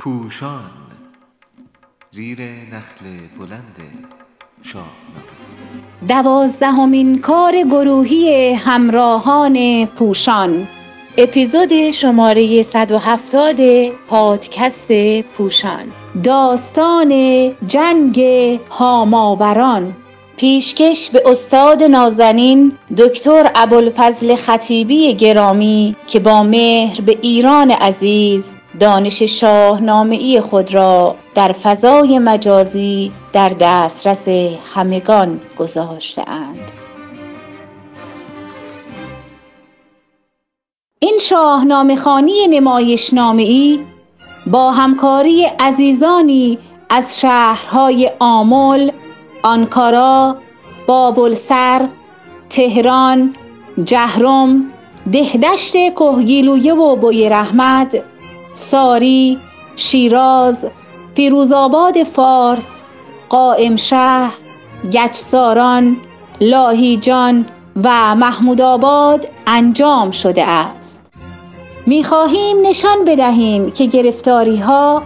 پوشان 0.00 0.70
زیر 2.10 2.38
نخل 2.42 3.04
بلند 3.38 3.76
شاهنامه. 4.62 4.90
دوازدهمین 6.08 7.18
کار 7.18 7.52
گروهی 7.62 8.52
همراهان 8.52 9.86
پوشان. 9.86 10.68
اپیزود 11.18 11.90
شماره 11.90 12.62
170 12.62 13.56
پادکست 14.08 14.92
پوشان. 15.22 15.92
داستان 16.24 17.10
جنگ 17.66 18.20
هاماوران. 18.70 19.96
پیشکش 20.36 21.10
به 21.10 21.22
استاد 21.26 21.82
نازنین 21.82 22.72
دکتر 22.96 23.50
ابوالفضل 23.54 24.36
خطیبی 24.36 25.14
گرامی 25.14 25.96
که 26.06 26.20
با 26.20 26.42
مهر 26.42 27.00
به 27.00 27.18
ایران 27.22 27.70
عزیز 27.70 28.49
دانش 28.78 29.22
شاهنامه 29.22 30.40
خود 30.40 30.74
را 30.74 31.16
در 31.34 31.52
فضای 31.52 32.18
مجازی 32.18 33.12
در 33.32 33.48
دسترس 33.60 34.28
همگان 34.74 35.40
گذاشتهاند. 35.58 36.72
این 40.98 41.18
شاهنامه 41.20 41.96
خانی 41.96 42.48
نمایش 42.48 43.14
ای 43.14 43.80
با 44.46 44.72
همکاری 44.72 45.44
عزیزانی 45.44 46.58
از 46.90 47.20
شهرهای 47.20 48.10
آمل، 48.18 48.90
آنکارا، 49.42 50.36
بابلسر، 50.86 51.88
تهران، 52.50 53.34
جهرم، 53.84 54.72
دهدشت 55.12 55.72
کهگیلویه 55.72 56.74
و 56.74 56.96
بویراحمد، 56.96 58.02
ساری، 58.70 59.38
شیراز، 59.76 60.66
فیروزآباد 61.14 62.02
فارس، 62.02 62.82
قائمشهر، 63.28 64.30
گچساران، 64.92 65.96
لاهیجان 66.40 67.46
و 67.84 68.14
محمودآباد 68.14 69.28
انجام 69.46 70.10
شده 70.10 70.46
است. 70.46 71.00
می‌خواهیم 71.86 72.56
نشان 72.66 73.04
بدهیم 73.06 73.70
که 73.70 73.86
گرفتاری‌ها، 73.86 75.02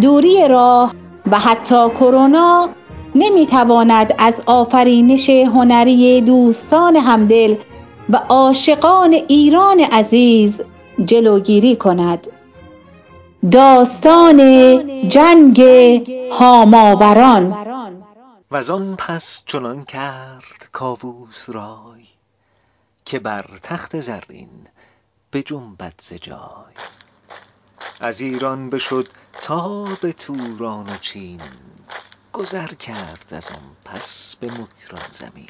دوری 0.00 0.48
راه 0.48 0.94
و 1.30 1.38
حتی 1.38 1.88
کرونا 1.88 2.68
نمی‌تواند 3.14 4.14
از 4.18 4.42
آفرینش 4.46 5.30
هنری 5.30 6.20
دوستان 6.20 6.96
همدل 6.96 7.54
و 8.10 8.20
عاشقان 8.28 9.12
ایران 9.28 9.80
عزیز 9.80 10.60
جلوگیری 11.04 11.76
کند. 11.76 12.26
داستان 13.50 14.38
جنگ 15.08 15.60
هاماوران. 16.32 17.56
وزان 18.50 18.96
پس 18.96 19.42
چنان 19.46 19.84
کرد 19.84 20.68
کاووس 20.72 21.50
رای 21.50 22.06
که 23.04 23.18
بر 23.18 23.44
تخت 23.62 24.00
زرین 24.00 24.68
بجنبد 25.32 25.94
ز 25.98 26.12
جای. 26.12 26.74
از 28.00 28.20
ایران 28.20 28.70
بشد 28.70 29.08
تا 29.42 29.84
به 29.84 30.12
توران 30.12 30.86
و 30.86 30.96
چین 31.00 31.40
گذر 32.32 32.68
کرد 32.68 33.32
از 33.32 33.48
آن 33.48 33.76
پس 33.84 34.34
به 34.40 34.46
مکران 34.46 35.08
زمین. 35.12 35.48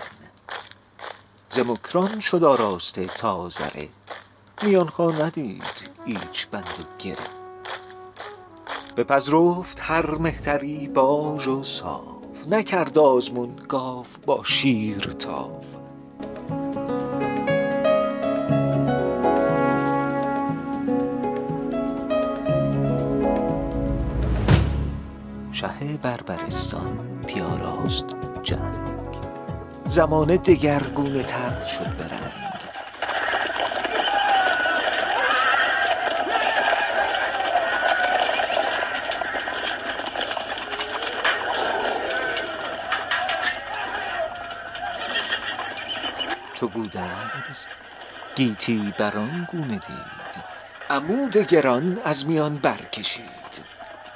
ز 1.51 1.59
مکران 1.59 2.21
شد 2.21 2.45
آراسته 2.45 3.07
تا 3.07 3.49
زره 3.49 3.89
میانخا 4.63 5.11
ندید 5.11 5.91
ایچ 6.07 6.47
بند 6.47 6.65
و 6.65 7.03
گره. 7.03 7.42
بپذرفت 8.97 9.79
هر 9.81 10.15
مهتری 10.15 10.89
باژ 10.89 11.49
و 11.49 11.63
صاف 11.63 12.49
نکرد 12.51 12.99
آزمون 12.99 13.57
گاو 13.69 14.07
با 14.27 14.45
شیر 14.45 14.99
تاف. 14.99 15.67
شه 25.53 25.69
بربرستان 26.03 26.99
بیاراست 27.27 28.07
جنگ. 28.43 28.93
زمانه 29.87 30.37
دگرگونه 30.37 31.23
تر 31.23 31.63
شد 31.63 31.97
به 31.97 32.05
چو 46.63 46.69
گودرز 46.69 47.69
گیتی 48.35 48.93
بر 48.93 49.17
آن 49.17 49.45
گونه 49.45 49.79
دید. 49.79 50.45
عمود 50.91 51.37
گران 51.37 51.99
از 52.05 52.27
میان 52.27 52.59
برکشید. 52.59 53.65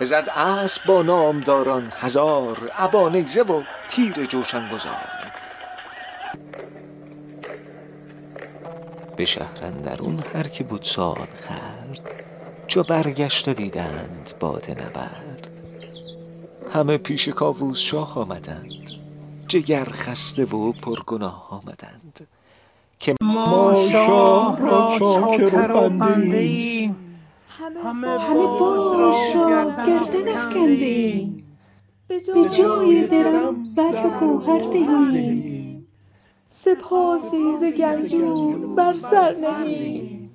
بزد 0.01 0.29
اسب 0.35 0.85
با 0.85 1.03
نامداران 1.03 1.93
هزار 1.97 2.71
ابا 2.75 3.09
نیزه 3.09 3.43
و 3.43 3.65
تیر 3.89 4.27
جوشن 4.27 4.69
گذار 4.69 5.33
به 9.17 9.25
شهر 9.25 9.65
اندرون 9.65 10.21
هر 10.21 10.49
که 10.49 10.65
بود 10.65 10.83
سالخورد 10.83 12.15
چو 12.67 12.83
برگشته 12.83 13.55
دیدند 13.55 14.33
باد 14.41 14.71
نبرد. 14.71 15.51
همه 16.71 16.99
پیش 16.99 17.29
کاووس 17.29 17.79
شاه 17.79 18.19
آمدند. 18.19 18.96
جگر 19.49 19.85
خسته 19.85 20.45
و 20.45 20.73
پرگناه 20.73 21.49
آمدند 21.51 22.29
که 22.99 23.15
ما 23.23 23.89
شاه 23.93 24.61
را 24.61 24.97
چاکر 24.99 25.71
و 25.73 25.89
بنده 25.89 26.37
ایم. 26.37 27.21
همه 27.83 28.19
باژ 28.45 29.37
را 29.37 29.65
گردن 29.87 30.29
افکنده 30.29 30.85
ایم. 30.85 31.59
به 32.09 32.21
جای 32.49 33.07
درم 33.07 33.65
زر 33.65 34.07
و 34.07 34.21
گوهر 34.21 34.63
دهیم. 34.63 35.87
سپاسی 36.51 37.57
ز 37.61 37.75
گنجور 37.75 38.75
بر 38.75 38.97
سر 38.97 39.35
نهیم. 39.43 40.31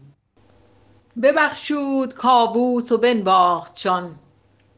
ببخشود 1.21 2.13
کاووس 2.13 2.91
و 2.91 2.97
بنواختشان. 2.97 4.15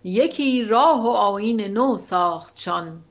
یکی 0.03 0.63
راه 0.63 1.03
و 1.03 1.07
آیین 1.07 1.61
نو 1.61 1.97
ساختشان. 1.97 3.01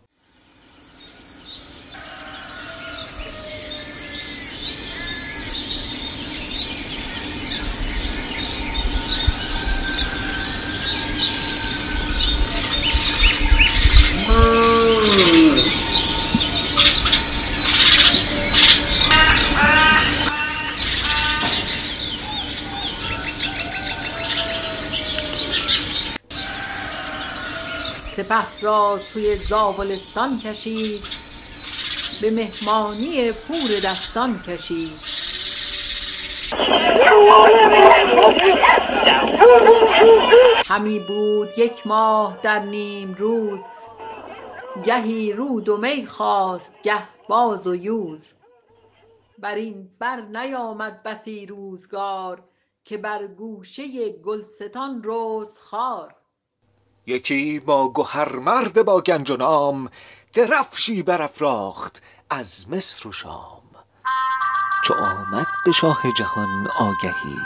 سپه 28.23 28.61
را 28.61 28.99
سوی 28.99 29.37
زاولستان 29.37 30.39
کشید. 30.39 31.05
به 32.21 32.31
مهمانی 32.31 33.33
پور 33.33 33.81
دستان 33.85 34.43
کشید. 34.43 35.01
همی 40.67 40.99
بود 40.99 41.59
یک 41.59 41.87
ماه 41.87 42.39
در 42.43 42.59
نیمروز 42.59 43.65
گهی 44.85 45.33
رود 45.33 45.69
و 45.69 45.77
می 45.77 46.07
خواست 46.07 46.83
گه 46.83 47.03
باز 47.29 47.67
و 47.67 47.75
یوز. 47.75 48.33
برین 49.39 49.91
بر 49.99 50.21
نیامد 50.21 51.03
بسی 51.03 51.47
روزگار 51.47 52.43
که 52.85 52.99
بر 52.99 53.27
گوشه 53.27 54.11
گلستان 54.11 55.03
رست 55.05 55.61
خار. 55.61 56.22
یکی 57.07 57.61
با 57.61 57.93
گهر 57.95 58.37
مرد 58.37 58.85
با 58.85 59.01
گنج 59.01 59.31
و 59.31 59.37
نام 59.37 59.89
درفشی 60.33 61.03
برافراخت 61.03 62.03
از 62.31 62.71
مصر 62.71 63.09
و 63.09 63.13
شام. 63.13 63.63
چو 64.85 64.95
آمد 64.95 65.47
به 65.65 65.73
شاه 65.73 66.03
جهان 66.17 66.69
آگهی 66.79 67.39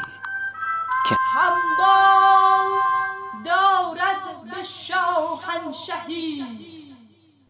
که 1.08 1.16
هنباز 1.34 2.82
دارد 3.44 4.50
به 4.50 4.62
شاهنشهی. 4.62 6.44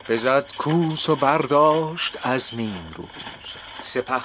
بزد 0.09 0.57
کوس 0.59 1.09
و 1.09 1.17
برداشت 1.17 2.19
از 2.23 2.55
نیمروز 2.55 3.09
سپه 3.81 4.23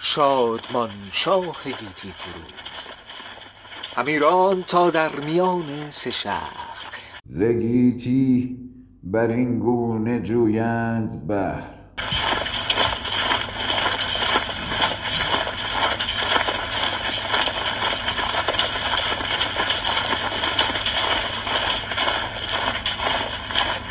شادمان 0.00 1.08
شاه 1.12 1.64
گیتی 1.64 2.14
فروز. 2.18 2.94
همی 3.96 4.18
راند 4.18 4.64
تا 4.64 4.90
در 4.90 5.08
میان 5.08 5.90
سه 5.90 6.10
شهر. 6.10 6.73
ز 7.26 7.42
گیتی 7.42 8.58
بر 9.02 9.30
این 9.30 9.58
گونه 9.58 10.20
جویند 10.20 11.26
بهر 11.26 11.74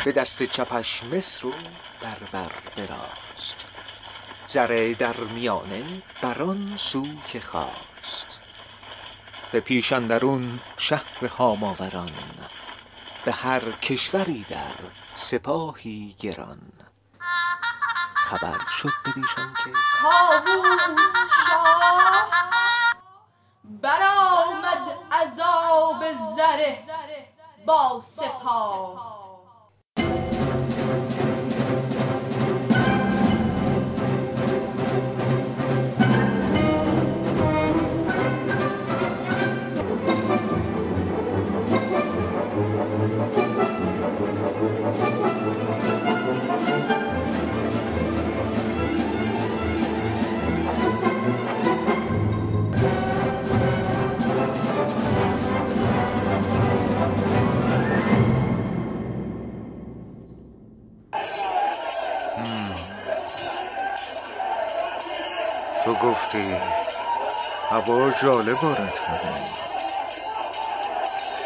به 0.04 0.12
دست 0.12 0.42
چپش 0.42 1.02
مصر 1.02 1.46
و 1.46 1.80
بر 2.00 2.18
بر 2.32 2.52
براست. 2.76 3.68
زره 4.46 4.94
در 4.94 5.16
میانه 5.16 6.02
بر 6.20 6.42
آن 6.42 6.76
سو 6.76 7.20
که 7.20 7.40
خواست 7.40 8.42
به 9.50 9.60
پیش 9.60 9.92
اندرون 9.92 10.60
شهر 10.76 11.26
هاماوران 11.26 12.50
به 13.24 13.32
هر 13.32 13.60
کشوری 13.60 14.44
در 14.48 14.74
سپاهی 15.14 16.16
گران. 16.20 16.72
خبر 18.14 18.58
شد 18.70 18.92
بدیشان 19.06 19.54
که 19.64 19.72
کاووس 20.02 21.12
شاه 21.46 21.74
برآمد 23.64 24.98
از 25.10 25.40
آب 25.40 26.04
زره 26.36 26.84
با 27.66 28.02
سپاه. 28.16 29.13
گفتی. 66.04 66.60
هوا 67.70 68.10
ژاله 68.10 68.54
بارد 68.54 68.98
همی 68.98 69.46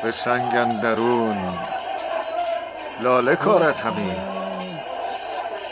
به 0.02 0.10
سنگ 0.10 0.56
اندرون 0.56 1.58
لاله 2.98 3.36
کارد 3.36 3.80
همی. 3.80 4.16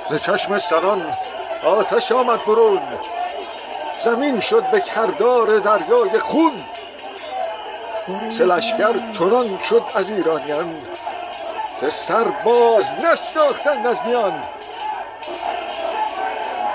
ز 0.08 0.14
چشم 0.14 0.58
سران 0.58 1.14
آتش 1.62 2.12
آمد 2.12 2.44
برون. 2.44 2.98
زمین 4.02 4.40
شد 4.40 4.64
به 4.64 4.80
کردار 4.80 5.58
دریای 5.58 6.18
خون. 6.18 6.64
ز 8.30 8.40
لشکر 8.40 9.10
چنان 9.12 9.58
شد 9.58 9.90
از 9.94 10.10
ایرانیان 10.10 10.82
که 11.80 11.90
سر 11.90 12.28
باز 12.30 13.00
نشناختند 13.00 13.86
از 13.86 14.04
میان. 14.04 14.44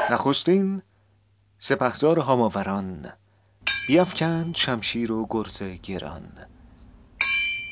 نخستین 0.09 0.81
سپهدار 1.63 2.19
هاماوران 2.19 3.13
بیفکند 3.87 4.55
شمشیر 4.55 5.11
و 5.11 5.27
گرز 5.29 5.63
گران. 5.63 6.45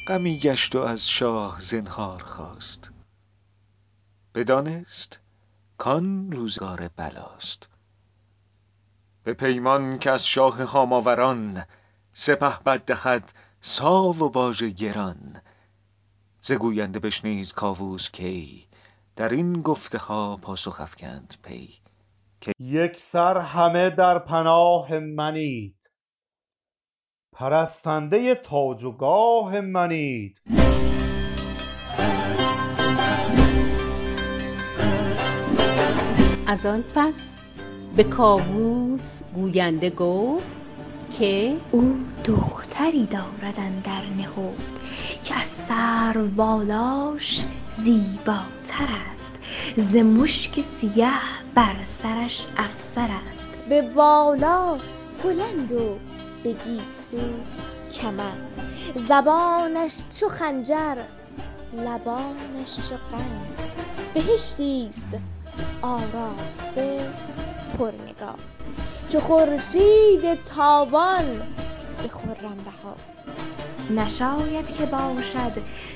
غمی 0.08 0.40
گشت 0.40 0.76
و 0.76 0.80
از 0.80 1.10
شاه 1.10 1.62
زنهار 1.62 2.24
خواست. 2.24 2.92
بدانست 4.36 5.20
کآن 5.78 6.32
روزگار 6.32 6.88
بلاست. 6.88 7.70
به 9.24 9.34
پیمان 9.34 10.00
که 10.00 10.12
از 10.12 10.28
شاه 10.28 10.64
هاماوران 10.64 11.66
سپهبد 12.14 12.86
دهد 12.86 13.34
ساو 13.62 14.18
و 14.20 14.30
باژ 14.30 14.64
گران. 14.64 15.42
ز 16.42 16.52
گوینده 16.52 17.00
بشنید 17.00 17.54
کاووس 17.54 18.10
کی 18.10 18.68
در 19.16 19.30
این 19.30 19.62
گفته 19.62 19.98
ها 19.98 20.38
پاسخ 20.38 20.82
افکند 20.82 21.36
پی. 21.44 21.89
یکسر 22.60 23.38
همه 23.38 23.90
در 23.90 24.20
پناه 24.20 25.00
منید. 25.00 25.76
پرستنده 27.34 28.36
تاج 28.36 28.84
و 28.84 28.92
گاه 28.92 29.62
منید. 29.62 30.42
از 36.48 36.66
آن 36.66 36.84
پس 36.96 37.30
به 37.96 38.04
کاووس 38.04 39.22
گوینده 39.36 39.90
گفت 39.90 40.56
که 41.20 41.56
او 41.72 42.00
دختری 42.26 43.06
دارد 43.06 43.56
اندر 43.58 44.02
نهفت 44.18 44.80
که 45.24 45.36
از 45.36 45.50
سروبالاش 45.50 47.46
زیباتر 47.70 48.88
است. 49.14 49.29
ز 49.78 49.96
مشک 49.96 50.62
سیه 50.62 51.12
بر 51.56 51.76
سرش 51.84 52.46
افسر 52.58 53.10
است. 53.34 53.58
به 53.70 53.82
بالا 53.82 54.78
بلند 55.24 55.72
و 55.72 55.98
به 56.44 56.54
گیسو 56.54 57.18
کمند. 58.02 58.62
زبانش 58.96 59.98
چو 60.20 60.28
خنجر 60.28 60.98
لبانش 61.74 62.76
چو 62.76 62.96
قند. 63.12 63.48
بهشتی 64.14 64.88
است 64.90 65.10
آراسته 65.82 67.10
پرنگار. 67.78 68.40
چو 69.10 69.20
خورشید 69.20 70.42
تابان 70.42 71.26
به 72.04 72.08
خرم 72.08 72.58
بهار 72.66 72.98
نشاید 73.90 74.76
که 74.76 74.86
باشد 74.86 75.52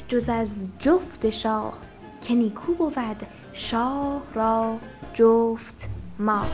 جز 0.07 0.29
از 0.29 0.69
جفت 0.79 1.29
شاه 1.29 1.73
که 2.21 2.35
نیکو 2.35 2.73
بود 2.73 3.27
شاه 3.53 4.21
را 4.33 4.77
جفت 5.13 5.89
ماه. 6.19 6.47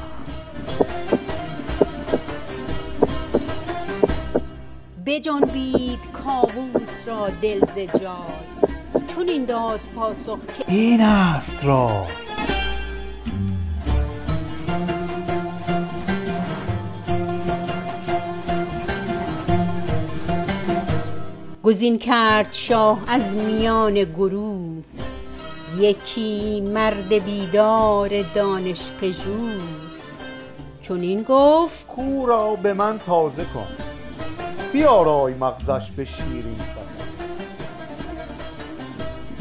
بجنبید 5.05 5.99
کاووس 6.13 7.07
را 7.07 7.29
دل 7.41 7.59
ز 7.59 7.99
جای. 8.01 9.05
چنین 9.07 9.45
داد 9.45 9.79
پاسخ 9.95 10.39
که 10.57 10.65
این 10.67 11.01
است 11.01 11.63
رای 11.63 12.05
گزین 21.63 21.97
کرد 21.97 22.51
شاه 22.51 22.99
از 23.07 23.35
میان 23.35 24.03
گروه. 24.03 24.98
یکی 25.79 26.61
مرد 26.61 27.13
بیدار 27.13 28.21
دانش 28.21 28.91
پژوه 29.01 29.53
چنین 30.81 31.23
گفت 31.23 31.87
کاو 31.87 32.25
را 32.25 32.55
به 32.55 32.73
من 32.73 32.99
تازه 32.99 33.45
کن. 33.45 33.67
بیارای 34.73 35.33
مغزش 35.33 35.91
به 35.91 36.05
شیرین 36.05 36.57
سخن 36.57 37.05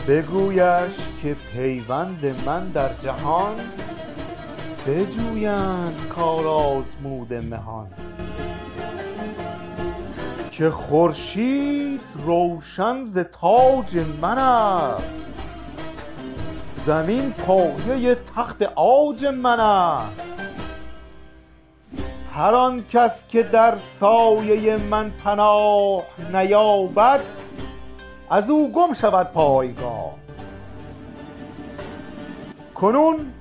بگویش 0.09 0.95
که 1.23 1.37
پیوند 1.52 2.42
من 2.47 2.68
در 2.68 2.90
جهان 3.02 3.57
بجویند 4.87 6.09
کارآزموده 6.16 7.40
مهان. 7.40 7.87
که 10.50 10.71
خورشید 10.71 12.00
روشن 12.26 13.04
ز 13.04 13.18
تاج 13.18 13.97
من 14.21 14.38
است. 14.38 15.27
زمین 16.88 17.33
پایه 17.33 18.14
تخت 18.14 18.62
عاج 18.62 19.25
من 19.25 19.61
است. 19.61 20.23
هر 22.33 22.54
آن 22.54 22.85
کس 22.87 23.28
که 23.28 23.42
در 23.42 23.76
سایه 23.76 24.76
من 24.76 25.11
پناه 25.11 26.02
نیابد 26.33 27.21
از 28.30 28.50
او 28.50 28.73
گم 28.73 28.92
شود 28.92 29.26
پایگاه. 29.26 30.14
کنون 32.75 33.33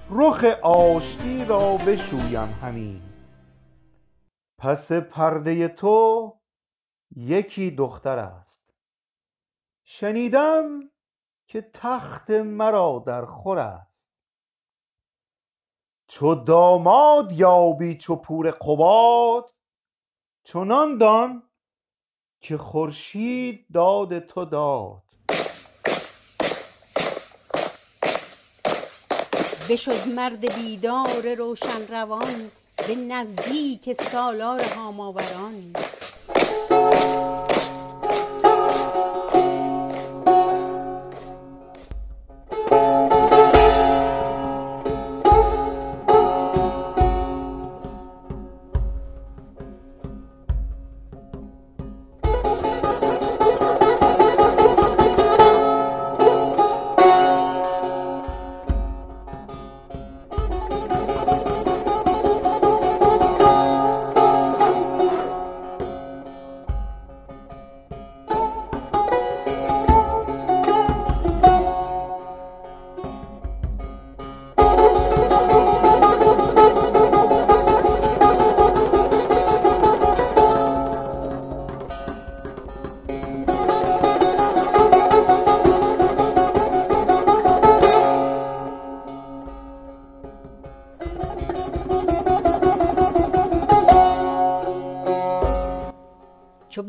رخ 0.10 0.43
آشتی 0.62 1.46
را 1.46 1.77
بشویم 1.77 2.60
همی. 2.62 3.01
پس 4.58 4.91
پرده 4.91 5.67
تو 5.67 6.34
یکی 7.15 7.72
دختر 7.72 8.19
است. 8.19 8.49
شنیدم 9.91 10.91
که 11.48 11.62
تخت 11.74 12.29
مرا 12.29 13.03
در 13.08 13.25
خور 13.25 13.60
است. 13.60 14.10
چو 16.08 16.36
داماد 16.36 17.31
یابی 17.31 17.98
چو 17.98 18.15
پور 18.15 18.51
قباد 18.51 19.51
چنان 20.43 20.98
دان 20.98 21.43
که 22.39 22.58
خورشید 22.58 23.65
داد 23.74 24.19
تو 24.19 24.46
داد. 24.46 25.03
بشد 29.69 30.08
مرد 30.08 30.53
بیدار 30.55 31.36
روشن 31.36 31.88
روان 31.88 32.51
به 32.88 32.96
نزدیک 32.96 33.93
سالار 33.93 34.62
هاماوران. 34.63 35.74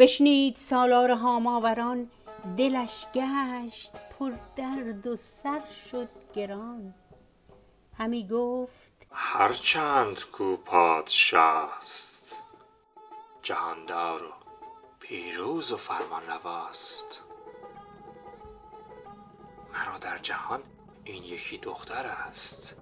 بشنید 0.01 0.57
سالار 0.57 1.11
هاماوران 1.11 2.11
دلش 2.57 3.07
گشت 3.15 3.93
پر 3.93 4.33
درد 4.57 5.07
و 5.07 5.17
سر 5.17 5.63
شد 5.91 6.09
گران. 6.35 6.95
همی 7.99 8.29
گفت 8.29 9.07
هر 9.13 9.53
چند 9.53 10.21
کاو 10.33 10.57
پادشاست 10.57 12.43
جهاندار 13.43 14.23
و 14.25 14.33
پیروز 15.01 15.73
و 15.73 15.77
فرمانرواست 15.77 17.25
مرا 19.73 19.99
در 19.99 20.19
جهان 20.19 20.63
این 21.05 21.25
یکی 21.25 21.59
دختر 21.59 22.07
است 22.07 22.77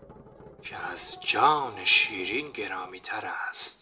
که 0.62 0.76
از 0.92 1.20
جان 1.20 1.84
شیرین 1.84 2.50
گرامی 2.50 3.00
تر 3.00 3.30
است. 3.50 3.77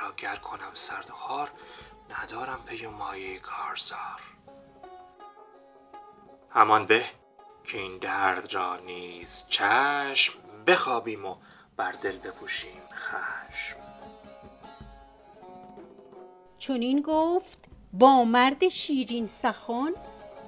را 0.00 0.12
گر 0.16 0.36
کنم 0.36 0.70
سرد 0.74 1.10
و 1.10 1.12
خوار 1.12 1.50
ندارم 2.10 2.62
پی 2.66 2.86
و 2.86 2.90
مایه 2.90 3.38
کارزار. 3.38 4.20
همان 6.50 6.86
به 6.86 7.04
که 7.64 7.78
این 7.78 7.98
درد 7.98 8.54
را 8.54 8.76
نیز 8.76 9.44
چشم 9.48 10.32
بخوابیم 10.66 11.26
و 11.26 11.36
بر 11.76 11.92
دل 11.92 12.18
بپوشیم 12.18 12.82
خشم. 12.94 13.76
چنین 16.58 17.02
گفت 17.02 17.58
با 17.92 18.24
مرد 18.24 18.68
شیرین 18.68 19.26
سخن 19.26 19.92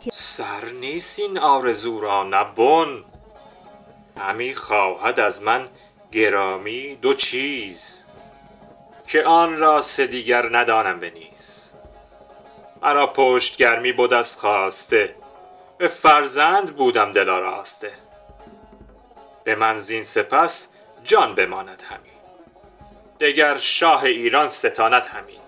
که 0.01 0.11
سر 0.13 0.65
نیست 0.65 1.19
این 1.19 1.39
آرزو 1.39 2.01
را 2.01 2.23
نه 2.23 2.45
بن. 2.45 3.05
همی 4.17 4.55
خواهد 4.55 5.21
از 5.21 5.43
من 5.43 5.69
گرامی 6.13 6.97
دو 6.97 7.15
چیز. 7.15 8.02
که 9.13 9.25
آن 9.25 9.59
را 9.59 9.81
سه 9.81 10.07
دیگر 10.07 10.57
ندانم 10.57 11.01
به 11.01 11.11
نیز 11.11 11.71
مرا 12.83 13.07
پشت 13.07 13.57
گرمی 13.57 13.93
بد 13.93 14.13
از 14.15 14.37
خواسته. 14.37 15.15
به 15.79 15.89
فرزند 15.89 16.77
بودم 16.77 17.13
دل 17.13 17.29
آراسته. 17.29 17.93
به 19.45 19.55
من 19.55 19.79
زین 19.79 20.05
سپس 20.05 20.69
جان 21.05 21.35
بماند 21.35 21.83
همی. 21.89 22.11
دگر 23.21 23.57
شاه 23.57 24.05
ایران 24.05 24.49
ستاند 24.49 25.07
همی. 25.07 25.39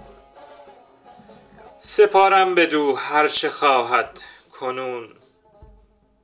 سپارم 1.78 2.54
بدو 2.54 2.94
هر 2.94 3.28
چه 3.28 3.50
خواهد 3.50 4.20
کنون. 4.52 5.08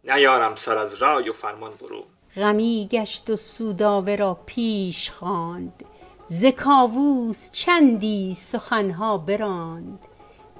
نیارم 0.04 0.54
سر 0.54 0.78
از 0.78 0.94
رای 0.94 1.28
و 1.28 1.32
فرمان 1.32 1.72
برون. 1.74 2.04
غمی 2.36 2.88
گشت 2.92 3.30
و 3.30 3.36
سودابه 3.36 4.16
را 4.16 4.38
پیش 4.46 5.10
خواند. 5.10 5.84
ز 6.32 6.44
کاووس 6.44 7.50
چندی 7.50 8.36
سخن 8.40 8.90
ها 8.90 9.18
براند. 9.18 9.98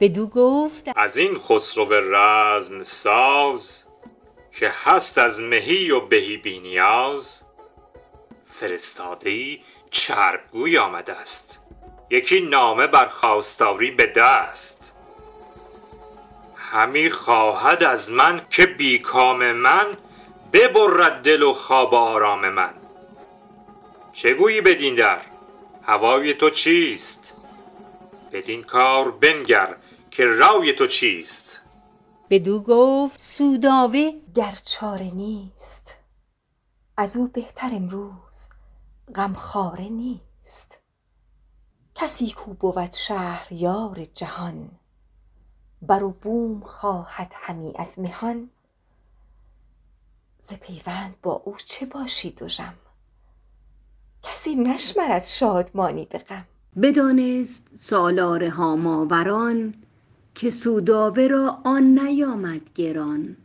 بدو 0.01 0.27
گفت 0.27 0.89
از 0.97 1.17
این 1.17 1.39
خسرو 1.39 2.15
رزم 2.15 2.83
ساز 2.83 3.87
که 4.53 4.71
هست 4.85 5.19
از 5.19 5.41
مهی 5.41 5.91
و 5.91 6.01
بهی 6.01 6.37
بی 6.37 6.61
نیاز. 6.61 7.43
فرستاده 8.45 9.31
ای 9.31 9.61
چرپ 9.91 10.51
گوی 10.53 10.79
آمده 10.79 11.25
ست 11.25 11.63
یکی 12.11 12.41
نامه 12.41 12.87
بر 12.87 13.07
خواستاری 13.07 13.91
به 13.91 14.07
دست. 14.07 14.95
همی 16.57 17.11
خواهد 17.11 17.85
از 17.85 18.11
من 18.11 18.41
که 18.51 18.67
بی 18.67 18.99
کام 18.99 19.53
من 19.53 19.87
ببرد 20.53 21.23
دل 21.23 21.43
و 21.43 21.53
خواب 21.53 21.95
آرام 21.95 22.49
من. 22.49 22.75
چه 24.13 24.35
گویی 24.35 24.61
بدین 24.61 24.95
در؟ 24.95 25.30
هوای 25.91 26.35
تو 26.35 26.51
چیست؟ 26.51 27.33
بدین 28.33 28.63
کار 28.63 29.11
بنگر 29.11 29.77
که 30.11 30.27
رای 30.27 30.73
تو 30.73 30.87
چیست؟ 30.87 31.63
بدو 32.31 32.63
گفت 32.63 33.21
سودابه 33.21 34.15
گر 34.35 34.59
چاره 34.65 35.11
نیست. 35.11 35.97
از 36.97 37.17
او 37.17 37.29
بهتر 37.29 37.71
امروز 37.73 38.49
غمخواره 39.15 39.89
نیست. 39.89 40.81
کسی 41.95 42.31
کاو 42.31 42.55
بود 42.55 42.93
شهریار 42.93 44.05
جهان 44.05 44.71
بر 45.83 46.03
و 46.03 46.11
بوم 46.11 46.61
خواهد 46.61 47.33
همی 47.37 47.73
از 47.77 47.99
مهان. 47.99 48.51
ز 50.39 50.53
پیوند 50.53 51.21
با 51.23 51.33
او 51.33 51.57
چه 51.57 51.87
باشی 51.87 52.31
دژم 52.31 52.75
کسی 54.23 54.57
نشمرد 54.57 55.25
شادمانی 55.25 56.07
به 56.11 56.19
غم. 56.19 56.45
بدانست 56.83 57.67
سالار 57.79 58.45
هاماوران 58.45 59.75
که 60.35 60.51
سودابه 60.51 61.29
را 61.29 61.59
آن 61.65 61.99
نیامد 61.99 62.61
گران. 62.75 63.37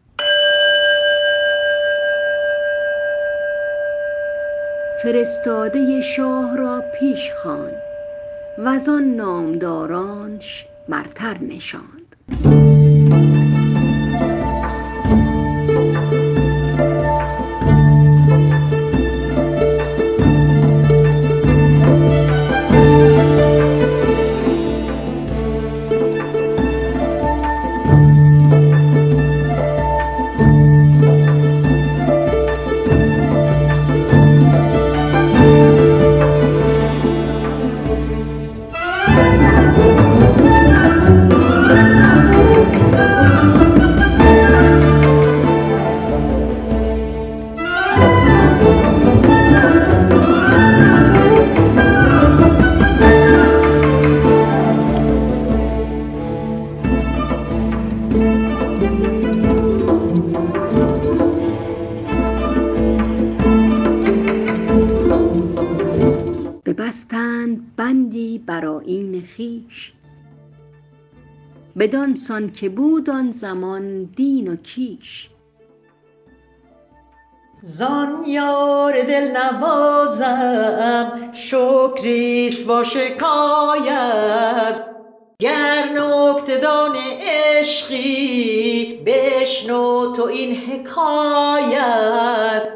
فرستاده 5.03 6.01
شاه 6.01 6.57
را 6.57 6.83
پیش 6.99 7.31
خواند 7.43 7.81
وز 8.57 8.89
آن 8.89 9.03
نامدارانش 9.03 10.65
برتر 10.89 11.37
نشاند. 11.37 12.04
سان 72.27 72.51
که 72.51 72.69
بود 72.69 73.09
آن 73.09 73.31
زمان 73.31 74.03
دین 74.03 74.47
و 74.47 74.55
کیش. 74.55 75.29
زان 77.63 78.17
یار 78.27 79.03
دلنوازم 79.03 80.51
شکریست 81.33 82.67
با 82.67 82.83
شکایت. 82.83 84.81
گر 85.39 85.83
نکته 85.97 86.57
دان 86.57 86.95
عشقی 87.21 89.03
بشنو 89.05 90.13
تو 90.15 90.23
این 90.23 90.55
حکایت. 90.55 92.67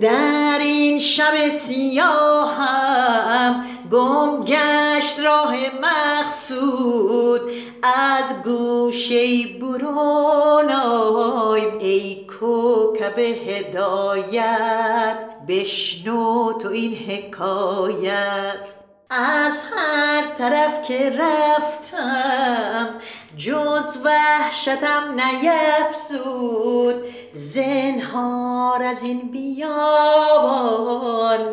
در 0.00 0.58
این 0.60 0.98
شب 0.98 1.48
سیاهم 1.48 3.64
گم 3.90 4.44
گشت 4.44 5.20
راه 5.20 5.54
مقصود. 5.82 7.40
از 7.82 8.42
گوشه 8.42 9.46
برون 9.46 10.70
آی 10.70 11.66
ای 11.78 12.26
کوکب 12.26 13.18
هدایت 13.18 15.18
بشنو 15.48 16.52
تو 16.52 16.68
این 16.68 16.94
حکایت. 16.94 18.78
از 19.10 19.62
هر 19.72 20.22
طرف 20.38 20.82
که 20.82 21.10
رفتم 21.10 22.94
جز 23.36 23.98
وحشتم 24.04 25.20
نیفزود. 25.20 26.94
زنهار 27.32 28.82
از 28.82 29.02
این 29.02 29.30
بیابان 29.30 30.74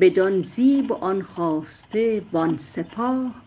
بدان 0.00 0.40
زیب 0.40 0.92
آن 0.92 1.22
خواسته 1.22 2.28
وان 2.32 2.56
سپاه 2.56 3.44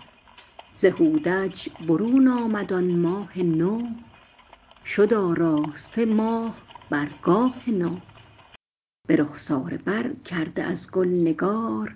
ز 0.71 0.85
هودج 0.85 1.69
برون 1.79 2.27
آمد 2.27 2.73
آن 2.73 2.95
ماه 2.95 3.39
نو 3.39 4.04
شد 4.85 5.13
آراسته 5.13 6.05
ماه 6.05 6.61
بر 6.89 7.09
گاه 7.21 7.69
نو. 7.69 7.97
به 9.07 9.15
رخساره 9.15 9.77
بر 9.77 10.13
کرده 10.25 10.63
از 10.63 10.91
گل 10.91 11.07
نگار 11.07 11.95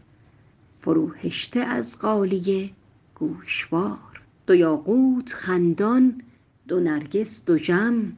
فرو 0.80 1.14
هشته 1.14 1.60
از 1.60 2.00
غالیه 2.00 2.70
گوشوار. 3.16 4.22
دو 4.48 4.56
یاقوت 4.56 5.34
خندان 5.34 6.22
دو 6.68 6.80
نرگس 6.80 7.46
دژم 7.48 8.14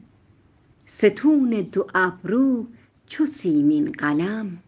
ستون 0.86 1.50
دو 1.72 1.86
ابرو 1.94 2.66
چو 3.06 3.26
سیمین 3.26 3.92
قلم. 3.92 4.58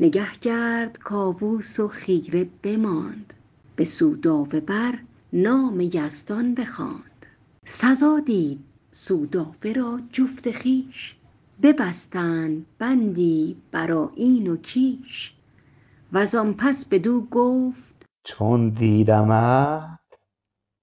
نگه 0.00 0.32
کرد 0.40 0.98
کاووس 0.98 1.80
و 1.80 1.88
خیره 1.88 2.48
بماند. 2.62 3.34
به 3.76 3.84
سودابه 3.84 4.60
بر 4.60 4.98
نام 5.32 5.80
یزدان 5.80 6.54
بخواند. 6.54 7.26
سزا 7.64 8.20
دید 8.20 8.71
سودابه 8.94 9.72
را 9.72 10.00
جفت 10.12 10.50
خویش 10.50 11.16
ببستند 11.62 12.66
بندی 12.78 13.56
بر 13.72 13.92
آیین 13.92 14.46
و 14.46 14.56
کیش. 14.56 15.34
وزان 16.12 16.54
پس 16.54 16.84
بدو 16.84 17.26
گفت 17.30 18.06
چون 18.24 18.68
دیدمت 18.68 19.98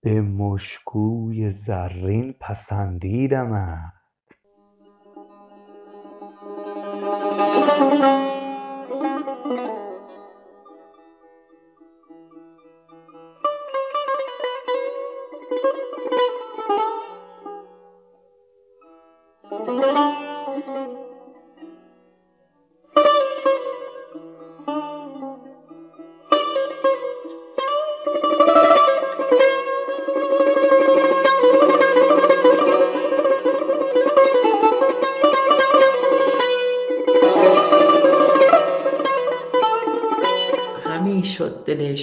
به 0.03 0.21
مشکوی 0.21 1.49
زرین 1.49 2.33
پسندیدمت. 2.39 3.93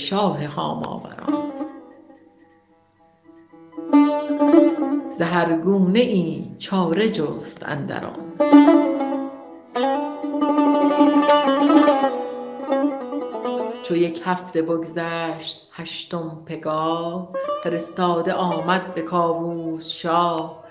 شاه 0.08 0.44
هاماوران. 0.46 1.52
ز 5.10 5.22
هر 5.22 5.56
گونه 5.56 5.98
ای 5.98 6.54
چاره 6.58 7.08
جست 7.08 7.62
اندر 7.62 8.06
آن 8.06 8.32
چو 13.82 13.96
یک 13.96 14.22
هفته 14.24 14.62
بگذشت 14.62 15.70
هشتم 15.72 16.42
پگاه 16.46 17.32
فرستاده 17.64 18.32
آمد 18.32 18.94
به 18.94 19.02
کاووس 19.02 19.90
شاه. 19.90 20.64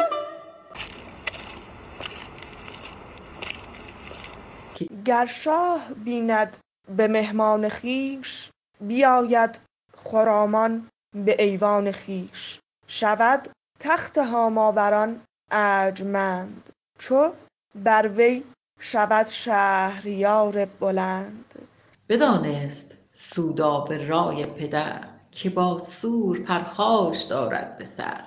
گر 5.06 5.26
شاه 5.26 5.94
بیند 6.06 6.58
به 6.98 7.08
مهمان 7.08 7.70
خویش 7.70 8.35
بیاید 8.82 9.60
خرامان 10.04 10.90
به 11.16 11.44
ایوان 11.44 11.92
خویش 11.92 12.60
شود 12.88 13.48
تخت 13.80 14.18
هاماوران 14.18 15.22
ارجمند 15.52 16.70
چو 17.00 17.34
بر 17.76 18.08
وی 18.08 18.44
شود 18.80 19.28
شهریار 19.28 20.66
بلند. 20.66 21.68
بدانست 22.10 22.98
سودابه 23.12 24.08
رای 24.08 24.46
پدر 24.46 25.10
که 25.32 25.50
با 25.50 25.78
سور 25.78 26.40
پرخاش 26.40 27.24
دارد 27.24 27.78
به 27.78 27.86
سر. 27.86 28.24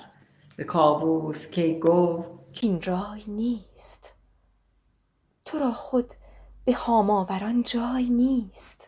به 0.56 0.64
کاووس 0.64 1.50
کی 1.50 1.78
گفت 1.78 2.30
کاین 2.60 2.82
رای 2.82 3.24
نیست. 3.26 4.12
تو 5.44 5.58
را 5.58 5.72
خود 5.72 6.14
به 6.64 6.72
هاماوران 6.72 7.62
جای 7.62 8.10
نیست. 8.10 8.87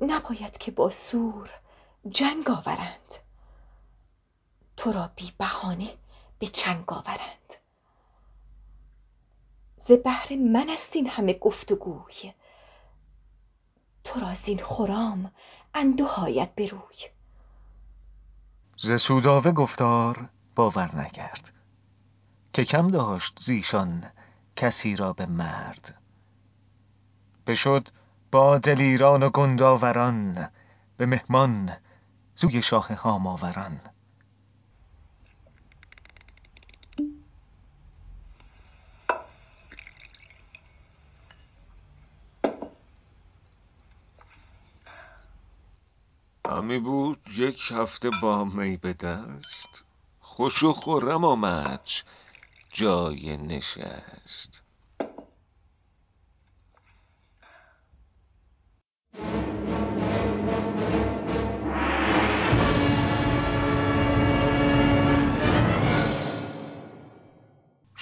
نباید 0.00 0.58
که 0.58 0.70
با 0.70 0.88
سور 0.88 1.50
جنگ 2.08 2.50
آورند. 2.50 3.14
تو 4.76 4.92
را 4.92 5.10
بی 5.16 5.32
بهانه 5.38 5.94
به 6.38 6.46
چنگ 6.46 6.92
آورند. 6.92 7.54
ز 9.76 9.92
بهر 9.92 10.36
منست 10.36 10.96
این 10.96 11.08
همه 11.08 11.32
گفت 11.32 11.72
و 11.72 11.76
گوی 11.76 12.32
تو 14.04 14.20
را 14.20 14.34
زین 14.34 14.62
خرام 14.62 15.32
انده 15.74 16.04
آید 16.04 16.54
به 16.54 16.66
روی. 16.66 16.96
ز 18.78 19.02
سودابه 19.02 19.52
گفتار 19.52 20.28
باور 20.54 20.96
نکرد. 20.96 21.52
که 22.52 22.64
کم 22.64 22.88
داشت 22.88 23.38
زیشان 23.40 24.12
کسی 24.56 24.96
را 24.96 25.12
به 25.12 25.26
مرد. 25.26 26.02
بشد 27.46 27.88
با 28.32 28.58
دلیران 28.58 29.22
و 29.22 29.30
گندآوران 29.30 30.50
به 30.96 31.06
مهمان 31.06 31.76
سوی 32.34 32.62
شاه 32.62 32.94
هاماوران 32.94 33.80
همی 46.46 46.78
بود 46.78 47.28
یک 47.36 47.72
هفته 47.74 48.10
با 48.10 48.44
می 48.44 48.76
به 48.76 48.92
دست. 48.92 49.84
خوش 50.20 50.62
و 50.62 50.72
خرم 50.72 51.24
آمدش 51.24 52.04
جای 52.72 53.36
نشست. 53.36 54.62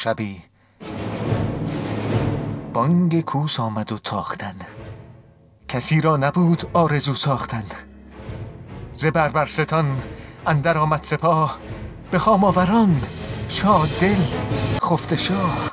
شبی 0.09 0.37
بانگ 2.73 3.21
کوس 3.25 3.61
آمد 3.61 3.93
و 3.93 3.99
تاختن. 3.99 4.55
کسی 5.69 6.01
را 6.01 6.17
نبود 6.17 6.63
آرزو 6.73 7.15
ساختن. 7.15 7.63
ز 8.93 9.07
بربرستان 9.07 9.97
اندر 10.47 10.79
آمد 10.79 11.01
سپاه. 11.03 11.59
به 12.11 12.19
هاماوران 12.19 12.97
شاد 13.49 13.89
دل 14.01 14.23
خفته 14.81 15.17
شاه. 15.17 15.73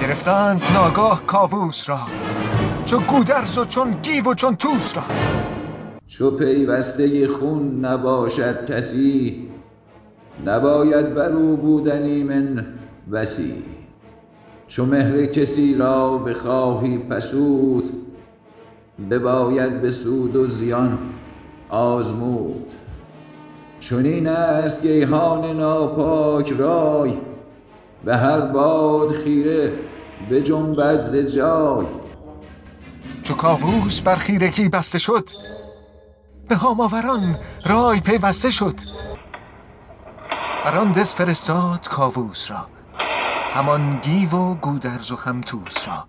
گرفتند 0.00 0.62
ناگاه 0.74 1.26
کاووس 1.26 1.88
را. 1.88 2.00
چو 2.84 2.98
گودرز 2.98 3.58
و 3.58 3.64
چون 3.64 3.92
گیو 4.02 4.30
و 4.30 4.34
چون 4.34 4.54
توس 4.54 4.96
را. 4.96 5.04
چو 6.06 6.30
پیوسته 6.30 7.28
خون 7.28 7.84
نباشد 7.84 8.70
کسی 8.70 9.45
نباید 10.44 11.14
بر 11.14 11.30
او 11.32 11.56
بودن 11.56 12.02
ایمن 12.02 12.66
وصی 13.10 13.54
چو 14.68 14.86
مهر 14.86 15.26
کسی 15.26 15.74
را 15.74 16.18
بخواهی 16.18 16.98
پسود 16.98 18.06
بباید 19.10 19.82
به 19.82 19.92
سود 19.92 20.36
و 20.36 20.46
زیان 20.46 20.98
آزمود. 21.68 22.70
چنین 23.80 24.26
است 24.26 24.82
گیهان 24.82 25.56
ناپاک 25.56 26.52
رای 26.58 27.12
به 28.04 28.16
هر 28.16 28.40
باد 28.40 29.12
خیره 29.12 29.72
بجنبد 30.30 31.02
ز 31.02 31.14
جای. 31.14 31.86
چو 33.22 33.34
کاووس 33.34 34.00
بر 34.00 34.16
خیرگی 34.16 34.68
بسته 34.68 34.98
شد 34.98 35.30
به 36.48 36.56
هاماوران 36.56 37.36
رای 37.64 38.00
پیوسته 38.00 38.50
شد. 38.50 38.74
بر 40.66 40.76
آن 40.76 40.92
دژ 40.92 41.14
فرستاد 41.14 41.88
کاووس 41.88 42.50
را. 42.50 42.70
همان 43.50 43.96
گیو 43.96 44.30
و 44.36 44.54
گودرز 44.54 45.10
و 45.12 45.16
هم 45.16 45.40
توس 45.40 45.88
را. 45.88 46.08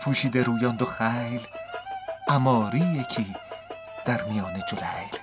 پوشیده 0.00 0.42
رویان 0.42 0.76
دو 0.76 0.86
خیل. 0.86 1.40
عماری 2.28 2.78
یکی 2.78 3.34
در 4.04 4.24
میان 4.24 4.62
جلیل. 4.68 5.18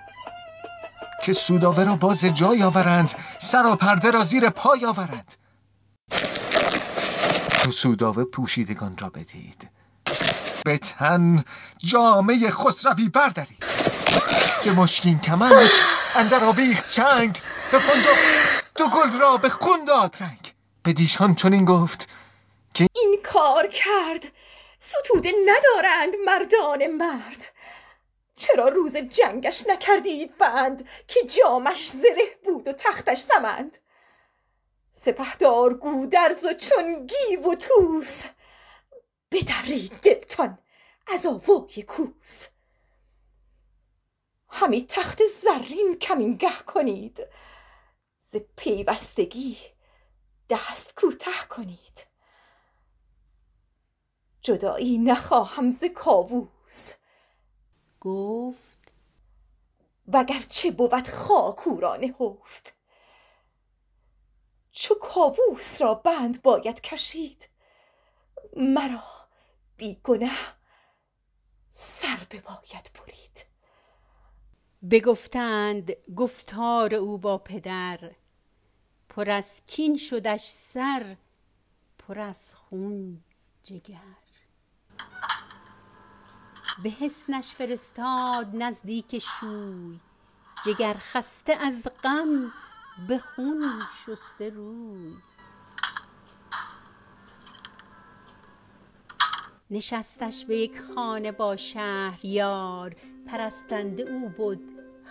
که 1.23 1.33
سودابه 1.33 1.83
را 1.83 1.95
باز 1.95 2.25
جای 2.25 2.63
آورند 2.63 3.11
سر 3.39 3.65
و 3.65 3.75
پرده 3.75 4.11
را 4.11 4.23
زیر 4.23 4.49
پای 4.49 4.85
آورند. 4.85 5.33
چو 7.57 7.71
سودابه 7.71 8.25
پوشیدگان 8.25 8.97
را 8.97 9.09
بدید. 9.09 9.69
به 10.65 10.77
تن 10.77 11.43
جامه 11.77 12.49
خسروی 12.49 13.09
بردرید 13.09 13.65
به 14.63 14.71
مشکین 14.71 15.19
کمند 15.19 15.69
اندر 16.15 16.43
آویخت 16.43 16.89
چنگ 16.89 17.39
به 17.71 17.79
فندق 17.79 18.17
دو 18.75 18.89
گل 18.89 19.19
را 19.19 19.37
به 19.37 19.49
خون 19.49 19.85
داد 19.85 20.15
رنگ. 20.19 20.53
بدیشان 20.85 21.35
چنین 21.35 21.65
گفت 21.65 22.09
این 22.79 23.19
کار 23.33 23.67
کرد. 23.67 24.26
ستوده 25.27 25.37
ندارند 25.45 26.15
مردان 26.15 26.87
مرد. 26.87 27.53
چرا 28.35 28.67
روز 28.67 28.97
جنگش 28.97 29.67
نکردید 29.67 30.37
بند 30.37 30.89
که 31.07 31.19
جامش 31.23 31.89
زره 31.89 32.37
بود 32.43 32.67
و 32.67 32.73
تختش 32.73 33.19
سمند؟ 33.19 33.77
سپهدار 34.89 35.73
گودرز 35.73 36.45
و 36.45 36.53
چون 36.53 37.07
گیو 37.07 37.51
و 37.51 37.55
توس 37.55 38.25
بدرید 39.31 39.91
دلتان 39.91 40.59
از 41.07 41.25
آوای 41.25 41.83
کوس. 41.87 42.47
همی 44.49 44.85
تخت 44.85 45.21
زرین 45.25 45.99
کمینگه 45.99 46.57
کنید. 46.65 47.27
ز 48.17 48.35
پیوستگی 48.55 49.57
دست 50.49 50.95
کوته 50.95 51.31
کنید. 51.49 52.07
جدایی 54.47 54.97
نخواهم 54.97 55.69
ز 55.71 55.83
کاووس. 55.86 56.93
گفت. 58.01 58.91
وگرچه 60.07 60.71
بود 60.71 61.07
خاک 61.07 61.67
او 61.67 61.79
را 61.79 61.95
نهفت. 61.95 62.73
چو 64.71 64.95
کاووس 64.95 65.81
را 65.81 65.93
بند 65.93 66.41
باید 66.41 66.81
کشید 66.81 67.49
مرا 68.57 69.03
بی 69.77 69.99
گنه 70.03 70.38
سر 71.69 72.27
بباید 72.31 72.91
برید. 72.93 73.45
بگفتند 74.91 75.91
گفتار 76.15 76.95
او 76.95 77.17
با 77.17 77.38
پدر 77.38 78.12
پر 79.10 79.29
از 79.29 79.62
کین 79.67 79.97
شدش 79.97 80.49
سر 80.49 81.17
پر 81.99 82.19
از 82.19 82.55
خون 82.55 83.23
جگر. 83.63 84.26
به 86.83 86.89
حصنش 86.89 87.53
فرستاد 87.53 88.47
نزدیک 88.53 89.19
شوی. 89.19 89.99
جگر 90.65 90.93
خسته 90.93 91.53
از 91.53 91.87
غم 92.03 92.51
به 93.07 93.17
خون 93.19 93.87
شسته 94.05 94.49
روی. 94.49 95.13
نشستش 99.71 100.45
به 100.45 100.57
یک 100.57 100.81
خانه 100.95 101.31
با 101.31 101.55
شهریار 101.55 102.95
پرستنده 103.27 104.03
او 104.03 104.29
بد 104.29 104.59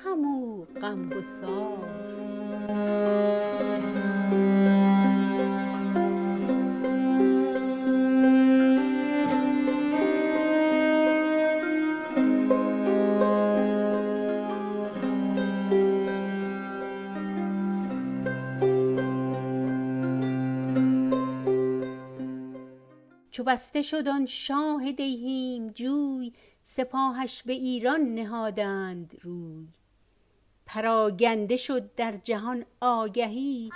همو 0.05 0.65
غمگسار. 0.65 1.89
چو 23.37 23.45
بسته 23.45 23.83
شد 23.83 24.09
آن 24.09 24.27
شاه 24.27 24.93
دیهیم 24.93 25.69
جوی 25.69 26.33
سپاهش 26.63 27.43
به 27.43 27.53
ایران 27.53 28.01
نهادند 28.01 29.19
روی. 29.23 29.69
پراگنده 30.67 31.57
شد 31.57 31.95
در 31.95 32.17
جهان 32.17 32.65
آگهی 32.81 33.71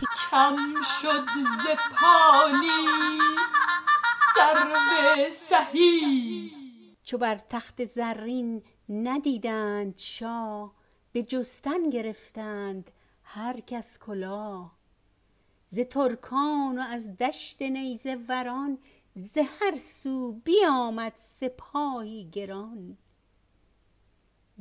که 0.00 0.06
کم 0.30 0.56
شد 1.00 1.26
ز 1.62 1.66
پالیز 2.00 3.38
سرو 4.34 4.76
سهی. 5.48 6.52
چو 7.02 7.18
بر 7.18 7.38
تخت 7.38 7.84
زرین 7.84 8.62
ندیدند 8.88 9.98
شاه 9.98 10.72
به 11.12 11.22
جستن 11.22 11.90
گرفتند 11.90 12.90
هر 13.22 13.60
کس 13.60 13.98
کلاه. 13.98 14.78
ز 15.70 15.80
ترکان 15.80 16.78
و 16.78 16.82
از 16.82 17.16
دشت 17.16 17.62
نیزه 17.62 18.14
وران 18.28 18.78
ز 19.14 19.38
هر 19.38 19.76
سو 19.76 20.32
بیامد 20.32 21.12
سپاهی 21.16 22.30
گران. 22.32 22.98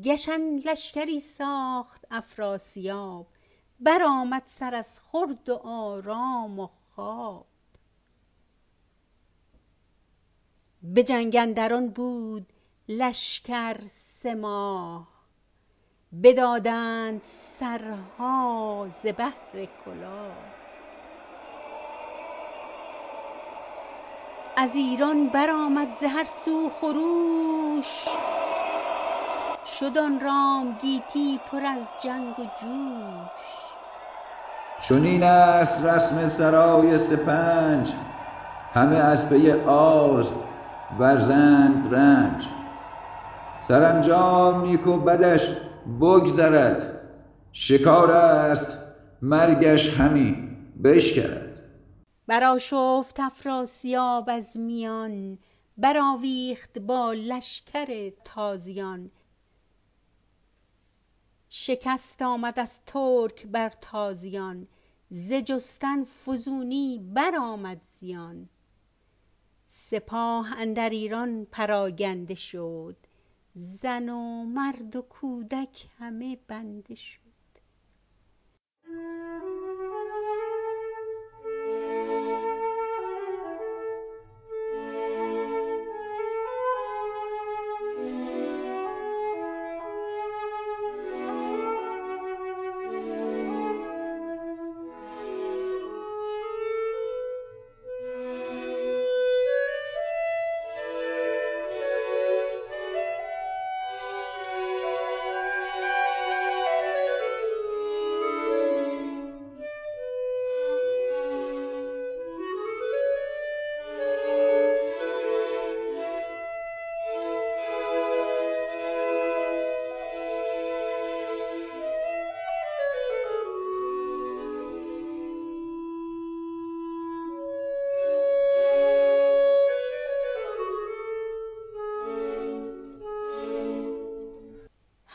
گشن 0.03 0.41
لشکری 0.65 1.19
ساخت 1.19 2.05
افراسیاب 2.11 3.27
برآمد 3.79 4.43
سر 4.45 4.75
از 4.75 4.99
خورد 4.99 5.49
و 5.49 5.55
آرام 5.63 6.59
و 6.59 6.67
خواب. 6.67 7.47
به 10.83 11.03
جنگ 11.03 11.93
بود 11.93 12.53
لشکر 12.89 13.87
سه 13.87 14.35
ماه 14.35 15.07
بدادند 16.23 17.21
سرها 17.23 18.89
ز 18.91 19.05
بهر 19.05 19.65
کلاه. 19.65 20.66
از 24.59 24.75
ایران 24.75 25.29
برآمد 25.29 25.91
ز 25.91 26.03
هر 26.03 26.23
سو 26.23 26.69
خروش. 26.69 28.05
شد 29.65 29.97
آن 29.97 30.19
رام 30.19 30.71
گیتی 30.71 31.41
پر 31.51 31.65
از 31.65 31.93
جنگ 31.99 32.39
و 32.39 32.45
جوش. 32.45 33.77
چنین 34.79 35.23
است 35.23 35.85
رسم 35.85 36.29
سرای 36.29 36.99
سپنج. 36.99 37.93
همه 38.73 38.95
از 38.95 39.29
پی 39.29 39.51
آز 39.67 40.33
ورزند 40.97 41.93
رنج. 41.95 42.47
سرانجام 43.59 44.61
نیک 44.61 44.87
و 44.87 44.97
بدش 44.97 45.49
بگذرد. 46.01 47.01
شکار 47.51 48.11
است 48.11 48.77
مرگش 49.21 49.99
همی 49.99 50.49
بشکرد. 50.83 51.46
برآشفت 52.27 53.19
افراسیاب 53.19 54.29
از 54.29 54.57
میان 54.57 55.37
برآویخت 55.77 56.79
با 56.79 57.13
لشکر 57.13 58.09
تازیان. 58.09 59.11
شکست 61.49 62.21
آمد 62.21 62.59
از 62.59 62.79
ترک 62.85 63.47
بر 63.47 63.69
تازیان 63.69 64.67
ز 65.09 65.33
جستن 65.33 66.03
فزونی 66.03 67.11
برآمد 67.13 67.81
زیان. 67.99 68.49
سپاه 69.67 70.53
اندر 70.57 70.89
ایران 70.89 71.45
پراگنده 71.45 72.35
شد 72.35 72.97
زن 73.55 74.09
و 74.09 74.43
مرد 74.43 74.95
و 74.95 75.01
کودک 75.01 75.87
همه 75.99 76.37
بنده 76.47 76.95
شد. 76.95 77.19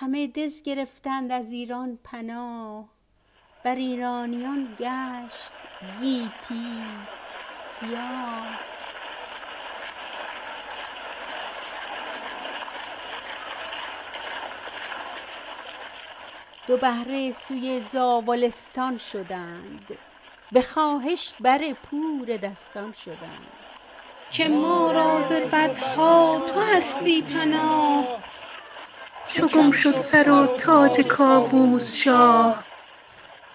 همه 0.02 0.26
دژ 0.26 0.62
گرفتند 0.62 1.32
از 1.32 1.52
ایران 1.52 1.98
پناه. 2.04 2.88
بر 3.62 3.74
ایرانیان 3.74 4.76
گشت 4.78 5.54
گیتی 6.00 7.08
سیاه. 7.80 8.46
دو 16.66 16.76
بهره 16.76 17.32
سوی 17.32 17.80
زاولستان 17.80 18.98
شدند. 18.98 19.98
به 20.52 20.62
خواهش 20.62 21.34
بر 21.40 21.72
پور 21.72 22.36
دستان 22.36 22.92
شدند. 22.92 23.70
که 24.30 24.48
ما 24.48 24.92
را 24.92 25.28
ز 25.28 25.32
بدها 25.32 26.50
تو 26.52 26.60
هستی 26.60 27.22
پناه. 27.22 28.31
چو 29.34 29.48
گم 29.48 29.70
شد 29.70 29.98
سر 29.98 30.30
و 30.30 30.46
تاج 30.46 31.00
کاووس 31.00 31.94
شاه. 31.94 32.64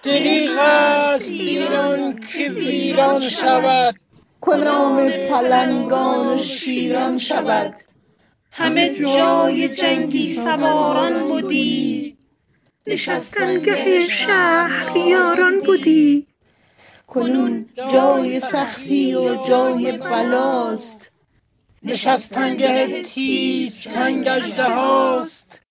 دریغ 0.02 0.58
است 0.58 1.32
ایران 1.32 2.20
که 2.20 2.48
ویران 2.48 3.28
شود. 3.28 3.94
کدام 4.40 5.10
پلنگان 5.10 6.26
و 6.26 6.42
شیران 6.42 7.18
شود. 7.18 7.74
همه 8.50 8.94
جای 8.94 9.68
جنگی 9.68 10.34
سواران 10.34 11.42
بدی 11.42 12.16
نشستنگه 12.86 14.08
شهریاران 14.08 15.60
بدی 15.60 16.26
کنون 17.06 17.68
جای 17.92 18.40
سختی 18.40 19.14
و 19.14 19.46
جای 19.48 19.92
بلاست. 19.92 21.10
نشستنگه 21.82 23.02
تیزچنگ 23.02 24.28
اژدهاست 24.28 25.67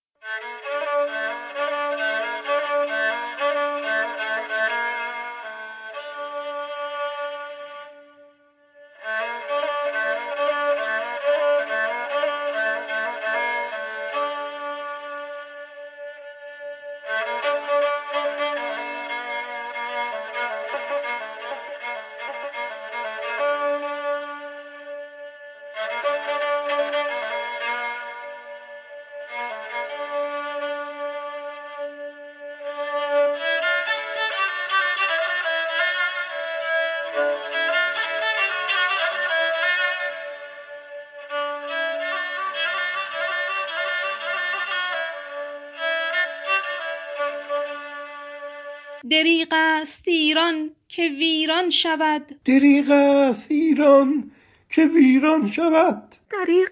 دریغ 49.18 49.48
است 49.52 50.02
ایران 50.08 50.70
که 50.88 51.02
ویران 51.02 51.70
شود. 51.70 52.40
دریغ 52.46 52.92
است 52.92 53.52
ایران 53.52 54.32
که 54.70 54.86
ویران 54.86 55.48
شود. 55.48 56.16
دریغ 56.32 56.70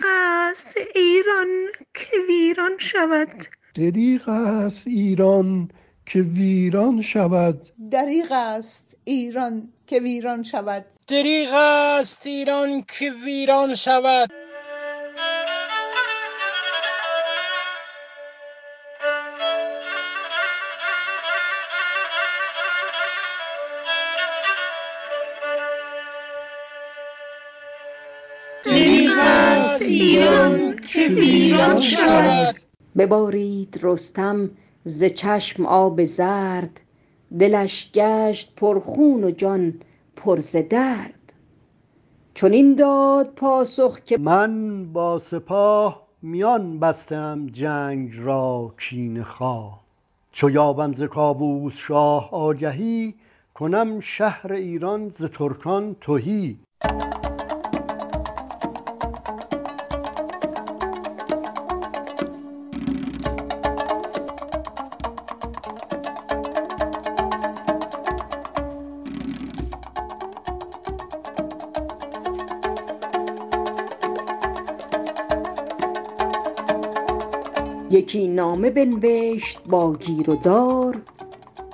است 0.50 0.78
ایران 0.96 1.48
که 1.94 2.18
ویران 2.28 2.78
شود. 2.78 3.30
دریغ 3.76 4.30
است 4.30 4.88
ایران 4.88 5.72
که 6.06 6.22
ویران 6.22 7.02
شود. 7.02 7.62
دریغ 7.92 8.32
است 8.32 8.98
ایران 9.06 9.70
که 9.88 10.00
ویران 10.00 10.44
شود. 10.44 10.86
دریغ 11.08 11.54
است 11.54 12.28
ایران 12.28 12.86
که 13.00 13.12
ویران 13.26 13.76
شود. 13.76 14.45
ویران 31.16 31.82
شود. 31.82 32.56
ببارید 32.98 33.80
رستم 33.82 34.50
ز 34.84 35.04
چشم 35.04 35.66
آب 35.66 36.04
زرد. 36.04 36.82
دلش 37.40 37.92
گشت 37.94 38.54
پر 38.56 38.80
خون 38.80 39.24
و 39.24 39.32
جان 39.32 39.74
پر 40.16 40.40
ز 40.40 40.56
درد. 40.70 41.34
چنین 42.34 42.76
داد 42.76 43.34
پاسخ 43.36 44.00
که 44.00 44.18
من 44.18 44.86
با 44.94 45.20
سپاه 45.20 46.08
میان 46.22 46.80
بسته 46.80 47.16
ام 47.16 47.48
جنگ 47.48 48.12
را 48.18 48.74
کینه 48.80 49.24
خواه. 49.24 49.82
چو 50.32 50.50
یابم 50.50 50.94
ز 50.94 51.04
کاووس 51.04 51.74
شاه 51.76 52.30
آگهی 52.32 53.14
کنم 53.54 54.00
شهر 54.00 54.54
ایران 54.54 55.10
ز 55.10 55.24
ترکان 55.24 55.96
تهی. 56.02 56.58
بنوشت 78.76 79.60
با 79.70 79.94
گیر 79.94 80.30
و 80.30 80.36
دار 80.36 81.02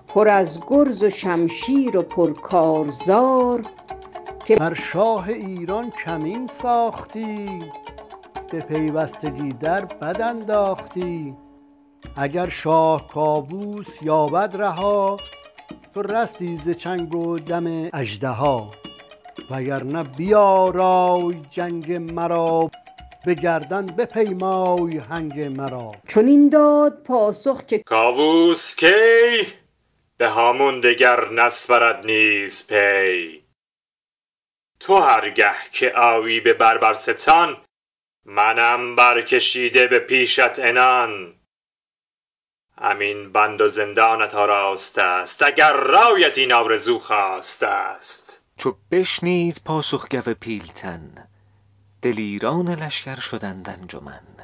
پر 0.07 0.29
از 0.29 0.59
گرز 0.67 1.03
و 1.03 1.09
شمشیر 1.09 1.97
و 1.97 2.01
پرکارزار 2.01 3.61
که 4.45 4.55
بر 4.55 4.73
شاه 4.73 5.29
ایران 5.29 5.89
کمین 6.05 6.49
ساختی 6.61 7.59
به 8.51 8.59
پیوستگی 8.59 9.49
در 9.49 9.85
بد 9.85 10.21
انداختی. 10.21 11.35
اگر 12.15 12.49
شاه 12.49 13.07
کاووس 13.07 13.87
یابد 14.01 14.57
رها 14.57 15.17
تو 15.93 16.01
رستی 16.01 16.57
ز 16.57 16.69
چنگ 16.69 17.15
و 17.15 17.39
دم 17.39 17.89
اژدها. 17.93 18.71
وگرنه 19.51 20.03
بیارای 20.03 21.41
جنگ 21.49 21.93
مرا 21.93 22.71
به 23.25 23.33
گردن 23.33 23.85
بپیمای 23.85 24.97
هنگ 24.97 25.41
مرا. 25.41 25.91
چنین 26.07 26.49
داد 26.49 27.03
پاسخ 27.03 27.65
که 27.65 27.79
کاووس 27.79 28.75
کی؟ 28.75 29.47
به 30.17 30.27
هامون 30.29 30.79
دگر 30.79 31.29
نسپرد 31.29 32.05
نیز 32.05 32.67
پی. 32.67 33.43
تو 34.79 34.95
هرگه 34.95 35.51
که 35.71 35.91
آیی 35.91 36.39
به 36.39 36.53
بربرستان 36.53 37.57
منم 38.25 38.95
برکشیده 38.95 39.87
به 39.87 39.99
پیشت 39.99 40.59
عنان. 40.59 41.35
همین 42.77 43.31
بند 43.31 43.61
و 43.61 43.67
زندانت 43.67 44.35
آراسته 44.35 45.01
است 45.01 45.43
اگر 45.43 45.73
رایت 45.73 46.37
این 46.37 46.51
آرزو 46.51 46.99
خاسته 46.99 47.67
است. 47.67 48.45
چو 48.57 48.77
بشنید 48.91 49.61
پاسخ 49.65 50.07
گو 50.07 50.33
پیلتن 50.33 51.30
دلیران 52.01 52.69
لشکر 52.69 53.19
شدند 53.19 53.69
انجمن. 53.69 54.40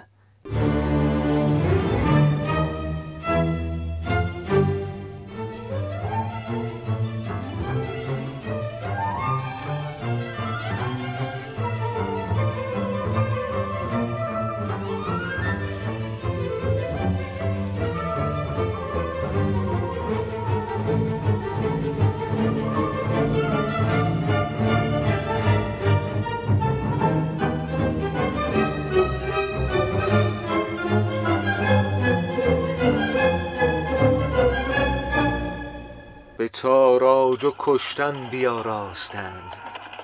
تاراج 37.28 37.46
و 37.46 37.56
کشتن 37.60 38.30
بیاراستند. 38.30 39.56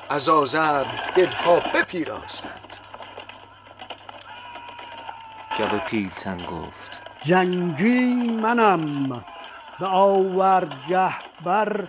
از 0.10 0.30
آزرم 0.30 1.02
دلها 1.14 1.60
بپیراستند. 1.60 2.76
گو 5.58 5.80
پیلتن 5.80 6.46
گفت 6.46 7.04
جنگی 7.22 8.16
منم 8.16 9.10
به 9.80 9.86
آوردگه 9.86 11.14
بر 11.40 11.88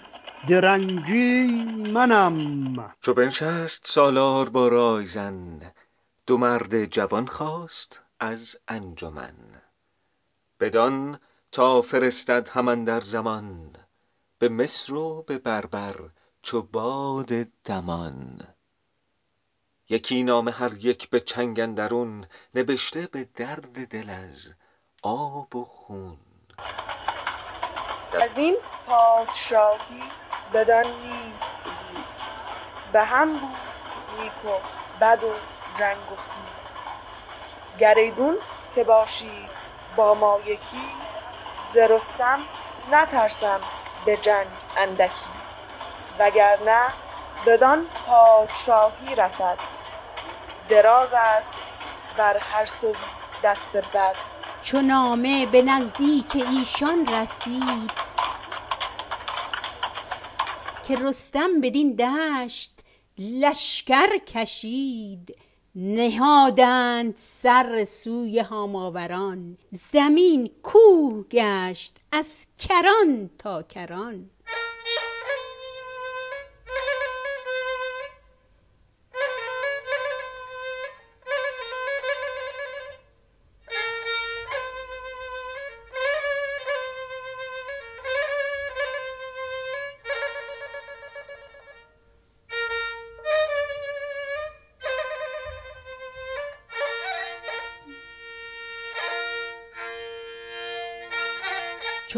درنگی 0.49 1.65
منم. 1.93 2.95
چو 3.01 3.15
بنشست 3.15 3.87
سالار 3.87 4.49
با 4.49 4.69
رایزن 4.69 5.73
دو 6.27 6.39
مرد 6.39 6.85
جوان 6.85 7.27
خواست 7.27 8.03
از 8.21 8.57
انجمن. 8.69 9.35
بدان 10.61 11.19
تا 11.53 11.83
فرستد 11.83 12.49
هم 12.49 12.69
اندر 12.69 13.01
زمان. 13.01 13.77
به 14.45 14.51
مصر 14.51 14.95
و 14.95 15.23
به 15.23 15.39
بربر 15.39 15.97
چو 16.43 16.63
باد 16.63 17.29
دمان. 17.65 18.41
یکی 19.89 20.23
نامه 20.23 20.51
هر 20.51 20.73
یک 20.73 21.11
به 21.11 21.21
چنگ 21.21 21.61
اندرون 21.61 22.27
نبشته 22.55 23.09
به 23.13 23.25
درد 23.37 23.89
دل 23.89 24.11
از 24.11 24.55
آب 25.03 25.57
و 25.57 25.65
خون. 25.65 26.19
از 28.23 28.39
این 28.39 28.57
پادشاهی 28.87 30.03
بدان 30.55 30.87
نیست 30.87 31.59
دور. 31.65 32.05
به 32.93 33.05
هم 33.05 33.33
بود 33.33 34.21
نیک 34.21 34.45
و 34.45 34.59
بد 35.01 35.25
و 35.25 35.35
جنگ 35.75 36.13
و 36.13 36.17
سور 36.17 36.81
گر 37.79 37.95
که 38.75 38.85
باشید 38.85 39.51
با 39.97 40.15
ما 40.15 40.41
یکی 40.47 40.87
ز 41.73 41.77
رستم 41.77 42.45
نترسم 42.91 43.61
به 44.05 44.17
جنگ 44.17 44.65
اندکی. 44.77 45.35
وگرنه 46.19 46.95
بدان 47.47 47.91
پادشاهی 48.03 49.15
رسد. 49.15 49.59
دراز 50.69 51.13
است 51.17 51.77
بر 52.17 52.37
هر 52.41 52.65
سوی 52.65 53.07
دست 53.43 53.77
بد. 53.77 54.17
چو 54.61 54.83
نامه 54.83 55.47
به 55.47 55.63
نزدیک 55.63 56.37
ایشان 56.37 57.07
رسید 57.07 57.91
که 60.89 60.97
رستم 60.97 61.61
بدین 61.61 61.97
دشت 61.97 62.81
لشکر 63.19 64.19
کشید. 64.19 65.37
نهادند 65.75 67.15
سر 67.17 67.85
سوی 67.85 68.39
هاماوران. 68.39 69.59
زمین 69.93 70.51
کوه 70.63 71.25
گشت 71.31 71.97
از 72.13 72.44
کران 72.69 73.31
تا 73.39 73.63
کران. 73.63 74.31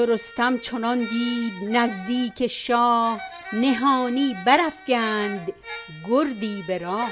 رستم 0.07 0.59
چنان 0.59 0.99
دید 0.99 1.77
نزدیک 1.77 2.47
شاه 2.47 3.21
نهانی 3.53 4.37
برافگند 4.47 5.55
گردی 6.09 6.65
به 6.69 6.79
راه. 6.79 7.11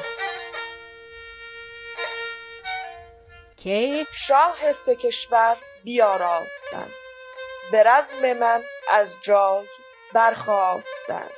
که 3.57 4.07
شاه 4.13 4.73
سه 4.73 4.97
کشور 4.97 5.57
بیاراستند 5.85 6.93
به 7.73 7.83
رزم 7.83 8.33
من 8.33 8.63
از 8.89 9.17
جای 9.23 9.67
برخاستند. 10.13 11.31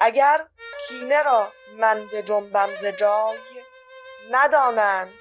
اگر 0.00 0.46
کینه 0.88 1.22
را 1.22 1.52
من 1.78 2.06
بجنبم 2.12 2.74
ز 2.74 2.84
جای 2.84 3.38
ندانند 4.30 5.12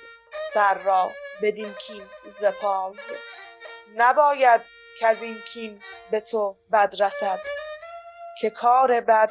سر 0.53 0.73
را 0.73 1.11
بدین 1.41 1.73
کین 1.73 2.03
ز 2.27 2.45
پای. 2.45 2.93
نباید 3.95 4.76
کزین 5.01 5.41
کین 5.41 5.83
به 6.11 6.19
تو 6.19 6.57
بد 6.73 6.95
رسد 6.99 7.39
که 8.41 8.49
کار 8.49 9.01
بد 9.01 9.29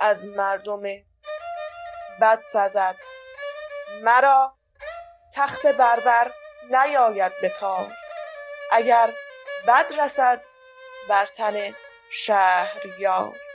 از 0.00 0.28
مردم 0.28 0.82
بد 2.20 2.40
سزد 2.42 2.96
مرا 4.02 4.54
تخت 5.34 5.66
بربر 5.66 6.30
نیاید 6.70 7.32
به 7.42 7.48
کار 7.48 7.92
اگر 8.72 9.12
بد 9.66 10.00
رسد 10.00 10.44
بر 11.08 11.26
تن 11.26 11.74
شهریار. 12.10 13.47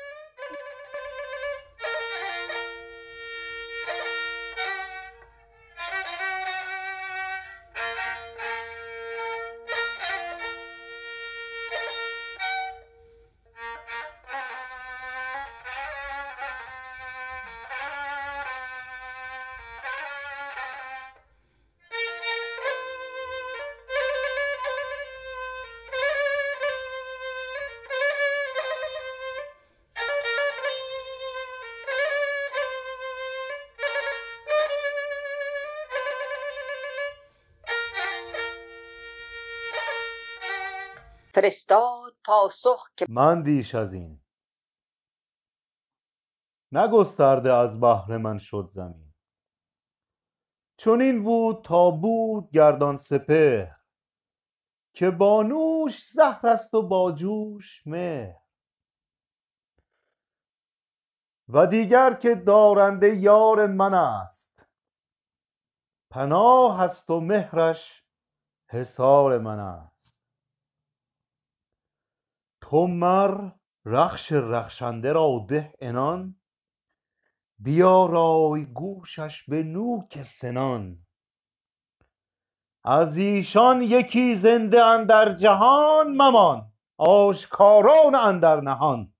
فرستاد 41.44 42.14
پاسخ 42.26 42.90
که 42.98 43.06
من 43.10 43.44
دیش 43.44 43.76
از 43.76 43.94
این. 43.94 44.22
نگسترده 46.72 47.54
از 47.54 47.80
بهر 47.80 48.18
من 48.18 48.38
شد 48.38 48.70
زمین. 48.72 49.14
چنین 50.78 51.24
بود 51.24 51.66
تا 51.66 51.92
بود 51.92 52.52
گردان 52.52 52.98
سپهر 52.98 53.76
که 54.94 55.12
بانوش 55.12 56.10
زهر 56.12 56.48
است 56.48 56.74
و 56.74 56.82
باجوش 56.82 57.88
مهر. 57.88 58.44
و 61.48 61.68
دیگر 61.68 62.14
که 62.14 62.36
دارنده 62.36 63.16
یار 63.16 63.68
من 63.68 63.94
است 63.94 64.66
پناه 66.10 66.82
است 66.82 67.10
و 67.10 67.20
مهرش 67.20 68.04
حصار 68.70 69.38
من 69.38 69.60
است. 69.60 69.93
تو 72.64 72.88
مر 72.88 73.50
رخش 73.86 74.32
رخشنده 74.32 75.14
را 75.14 75.46
ده 75.50 75.74
عنان 75.82 76.36
بیارای 77.60 78.66
گوشش 78.66 79.44
به 79.50 79.64
نوک 79.64 80.24
سنان. 80.24 80.98
از 82.84 83.18
ایشان 83.18 83.82
یکی 83.82 84.36
زنده 84.36 84.84
اندر 84.86 85.34
جهان 85.34 86.08
ممان 86.16 86.72
آشکارا 86.98 88.10
نه 88.12 88.18
اندر 88.18 88.62
نهان. 88.62 89.14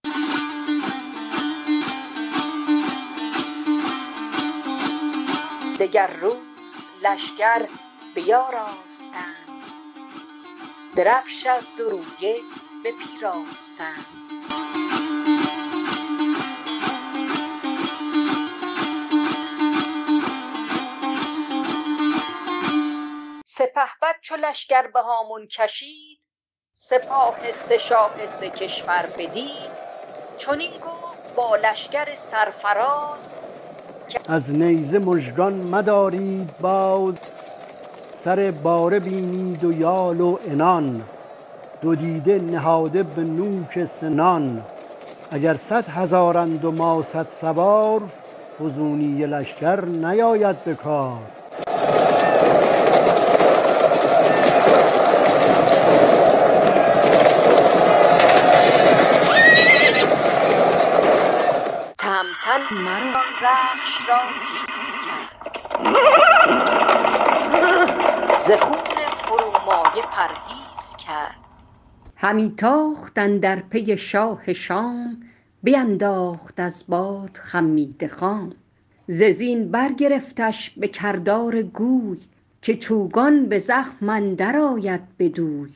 دگر 5.80 6.12
روز 6.22 6.88
لشکر 7.04 7.68
بیاراستند 8.16 9.48
درفش 10.96 11.48
از 11.48 11.72
دو 11.78 12.00
بپیراستند 12.84 14.06
سپهبد 23.46 24.16
چو 24.22 24.36
لشکر 24.36 24.88
به 24.88 25.02
هامون 25.02 25.48
کشید 25.48 26.20
سپاه 26.74 27.52
سه 27.52 27.78
شاه 27.78 28.28
سه 28.28 28.52
کشور 28.52 29.14
بدید. 29.18 29.84
چنین 30.38 30.80
گفت 30.82 31.24
با 31.36 31.56
لشکر 31.56 32.16
سرفراز 32.16 33.36
از 34.28 34.50
نیزه 34.50 35.00
مژگان 35.00 35.54
مدارید 35.54 36.56
باز 36.60 37.16
سر 38.24 38.52
باره 38.52 39.00
بینید 39.00 39.64
و 39.64 39.74
یال 39.74 40.22
و 40.22 40.38
عنان. 40.38 41.13
دو 41.84 41.96
دیده 41.96 42.40
نهاده 42.40 43.04
به 43.04 43.26
نوک 43.26 43.86
سنان 44.02 44.70
اگر 45.32 45.56
صد 45.56 45.90
هزارند 45.90 46.66
و 46.66 46.72
ما 46.72 47.04
صد 47.14 47.30
سوار 47.42 48.14
فزونی 48.60 49.28
لشکر 49.28 49.86
نیاید 49.86 50.64
به 50.64 50.76
کار. 50.76 51.32
تهمتن 62.00 62.62
مر 62.72 63.18
آن 63.18 63.34
رخش 63.44 64.10
را 64.10 64.22
تیز 64.44 64.98
کرد. 65.06 65.32
ز 68.48 68.52
خون 68.52 68.98
فرومایه 69.28 70.04
پرهیز 70.12 70.48
کرد 70.48 70.53
همی 72.24 72.54
تاخت 72.58 73.18
اندر 73.18 73.60
پی 73.60 73.98
شاه 73.98 74.54
شام 74.54 75.18
بینداخت 75.64 76.60
از 76.60 76.86
باد 76.88 77.38
خمیده 77.38 78.08
خام. 78.08 78.54
ز 79.08 79.24
زین 79.24 79.72
برگرفتش 79.72 80.70
به 80.70 80.88
کردار 80.88 81.62
گوی 81.62 82.20
که 82.62 82.78
چوگان 82.78 83.46
به 83.46 83.60
زخم 83.60 84.10
اندر 84.10 84.58
آید 84.58 85.02
بدوی 85.20 85.70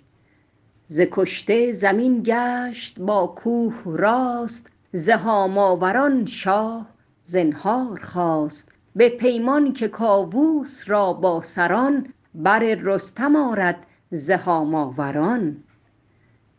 ز 0.87 1.01
کشته 1.11 1.73
زمین 1.73 2.23
گشت 2.25 2.99
با 2.99 3.27
کوه 3.27 3.81
راست 3.85 4.69
ز 4.93 5.09
هاماوران 5.09 6.25
شاه 6.25 6.89
زنهار 7.23 7.99
خواست. 7.99 8.71
به 8.95 9.09
پیمان 9.09 9.73
که 9.73 9.87
کاووس 9.87 10.89
را 10.89 11.13
با 11.13 11.41
سران 11.41 12.13
بر 12.35 12.59
رستم 12.59 13.35
آرد 13.35 13.85
ز 14.11 14.31
هاماوران. 14.31 15.63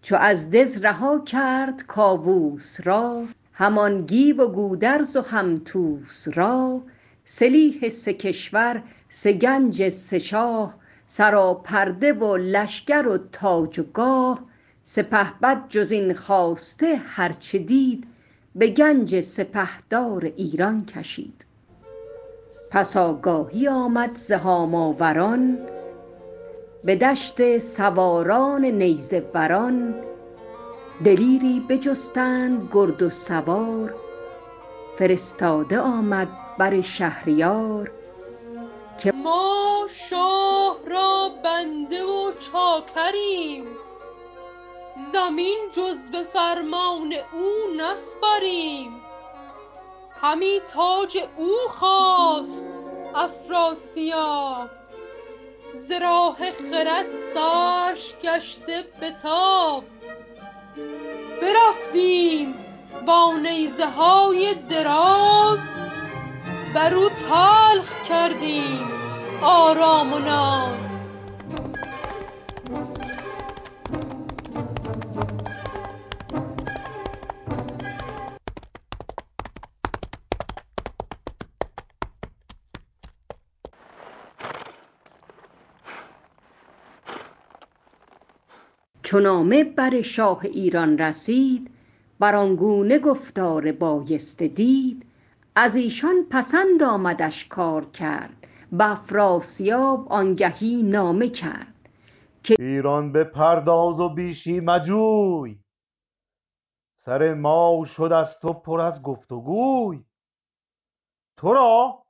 چو 0.03 0.17
از 0.17 0.51
دژ 0.51 0.79
رها 0.85 1.19
کرد 1.19 1.87
کاووس 1.87 2.81
را 2.85 3.25
همان 3.53 4.07
گیو 4.07 4.43
و 4.43 4.53
گودرز 4.53 5.17
و 5.17 5.21
هم 5.21 5.59
طوس 5.59 6.29
را. 6.35 6.83
سلیح 7.25 7.89
سه 7.89 8.15
کشور 8.15 8.83
سه 9.09 9.33
گنج 9.33 9.89
سه 9.89 10.19
شاه 10.19 10.75
سراپرده 11.07 12.13
و 12.13 12.37
لشکر 12.37 13.07
و 13.09 13.19
تاج 13.33 13.79
و 13.79 13.83
گاه. 13.83 14.41
سپهبد 14.83 15.69
جز 15.69 15.93
این 15.93 16.15
خواسته 16.15 16.97
هر 16.97 17.33
چه 17.33 17.59
دید 17.59 18.07
به 18.55 18.69
گنج 18.69 19.21
سپهدار 19.21 20.25
ایران 20.25 20.87
کشید. 20.87 21.45
پس 22.71 22.97
آگاهی 22.97 23.69
آمد 23.69 24.17
ز 24.17 24.33
هاماوران 24.33 25.59
به 26.85 26.97
دشت 26.97 27.59
سواران 27.59 28.65
نیزه 28.65 29.31
وران 29.35 30.05
دلیری 31.05 31.67
بجستند 31.69 32.69
گرد 32.73 33.03
و 33.03 33.11
سوار. 33.11 33.95
فرستاده 34.99 35.81
آمد 35.81 36.29
بر 36.59 36.81
شهریار 36.81 37.91
که 38.99 39.13
ما 39.13 39.87
شاه 39.91 40.77
را 40.87 41.31
بنده 41.45 42.05
و 42.05 42.33
چاکریم. 42.33 43.65
زمین 45.13 45.59
جز 45.73 46.11
به 46.11 46.23
فرمان 46.25 47.13
او 47.33 47.77
نسپریم. 47.77 49.01
همی 50.21 50.61
تاج 50.73 51.19
او 51.37 51.53
خواست 51.69 52.65
افراسیاب. 53.15 54.78
ز 55.77 55.93
راه 55.93 56.37
خرد 56.51 57.13
سرش 57.35 58.15
گشته 58.23 58.85
به 59.01 59.11
تاب. 59.11 59.85
برفتیم 61.43 62.55
با 63.07 63.33
نیزه 63.43 63.87
های 63.87 64.55
دراز 64.55 65.59
بر 66.75 66.95
او 66.95 67.09
تلخ 67.09 68.03
کردیم 68.09 68.89
آرام 69.43 70.13
و 70.13 70.19
ناز. 70.19 70.88
چو 89.09 89.21
نامه 89.21 89.65
بر 89.65 90.03
شاه 90.03 90.45
ایران 90.45 90.99
رسید 90.99 91.71
بر 92.19 92.35
آن 92.35 92.57
گونه 92.57 92.99
گفتار 92.99 93.73
بایسته 93.73 94.49
دید. 94.49 95.07
از 95.55 95.77
ایشان 95.77 96.27
پسند 96.31 96.83
آمدش 96.83 97.47
کار 97.47 97.85
کرد 97.85 98.47
به 98.73 98.91
افراسیاب 98.91 100.13
آنگهی 100.13 100.83
نامه 100.83 101.29
کرد. 101.29 101.75
که 102.43 102.57
ایران 102.59 103.13
بپرداز 103.13 104.01
و 104.01 104.09
بیشی 104.09 104.61
مجوی 104.61 105.59
سر 106.95 107.35
ما 107.35 107.85
شد 107.87 108.13
از 108.13 108.41
تو 108.41 108.53
پر 108.53 108.81
از 108.81 109.03
گفت 109.03 109.33
و 109.33 109.41
گوی. 109.41 110.05
تو 111.37 111.53
را 111.53 112.03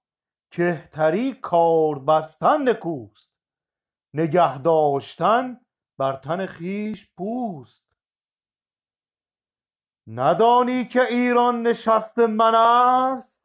کهتری 0.51 1.33
کار 1.33 1.99
بستن 1.99 2.69
نکوست 2.69 3.33
نگه 4.15 4.59
داشتن 4.63 5.61
بر 5.99 6.17
تن 6.17 6.47
خویش 6.47 7.09
پوست. 7.17 7.85
ندانی 10.07 10.85
که 10.85 11.03
ایران 11.03 11.63
نشست 11.63 12.19
من 12.19 12.55
است؟ 12.55 13.39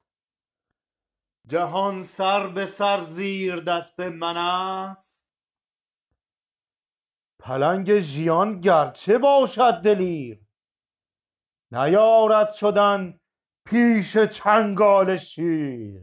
جهان 1.47 2.03
سر 2.03 2.47
به 2.47 2.65
سر 2.65 3.01
زیر 3.01 3.55
دست 3.55 3.99
من 3.99 4.37
است. 4.37 5.27
پلنگ 7.39 7.99
ژیان 7.99 8.61
گرچه 8.61 9.17
باشد 9.17 9.73
دلیر 9.73 10.39
نیارد 11.71 12.53
شدن 12.53 13.19
پیش 13.65 14.17
چنگال 14.17 15.17
شیر. 15.17 16.01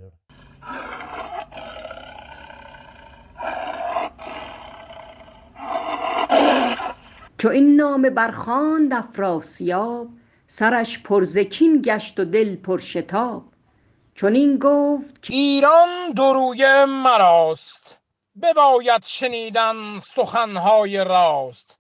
چو 7.41 7.49
این 7.49 7.77
نامه 7.77 8.11
برخواند 8.11 8.93
افراسیاب 8.93 10.09
سرش 10.47 11.03
پر 11.03 11.25
ز 11.25 11.39
کین 11.39 11.83
گشت 11.85 12.21
و 12.21 12.25
دل 12.25 12.57
پر 12.57 12.79
شتاب. 12.79 13.45
چنین 14.15 14.59
گفت 14.59 15.27
ایران 15.31 15.89
دو 16.17 16.33
رویه 16.33 16.85
مراست 16.85 17.99
بباید 18.43 19.05
شنیدن 19.05 19.99
سخنهای 19.99 21.05
راست. 21.05 21.79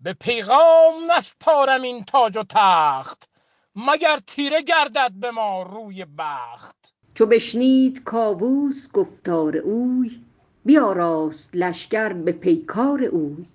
به 0.00 0.12
پیغام 0.12 1.12
نسپارم 1.16 1.82
این 1.82 2.04
تاج 2.04 2.36
و 2.36 2.44
تخت 2.48 3.28
مگر 3.76 4.18
تیره 4.26 4.62
گردد 4.62 5.12
به 5.14 5.30
ما 5.30 5.62
روی 5.62 6.06
بخت. 6.18 6.94
چو 7.14 7.26
بشنید 7.26 8.04
کاووس 8.04 8.92
گفتار 8.92 9.56
اوی 9.56 10.24
بیاراست 10.64 11.50
لشکر 11.56 12.12
به 12.12 12.32
پیکار 12.32 13.04
اوی. 13.04 13.46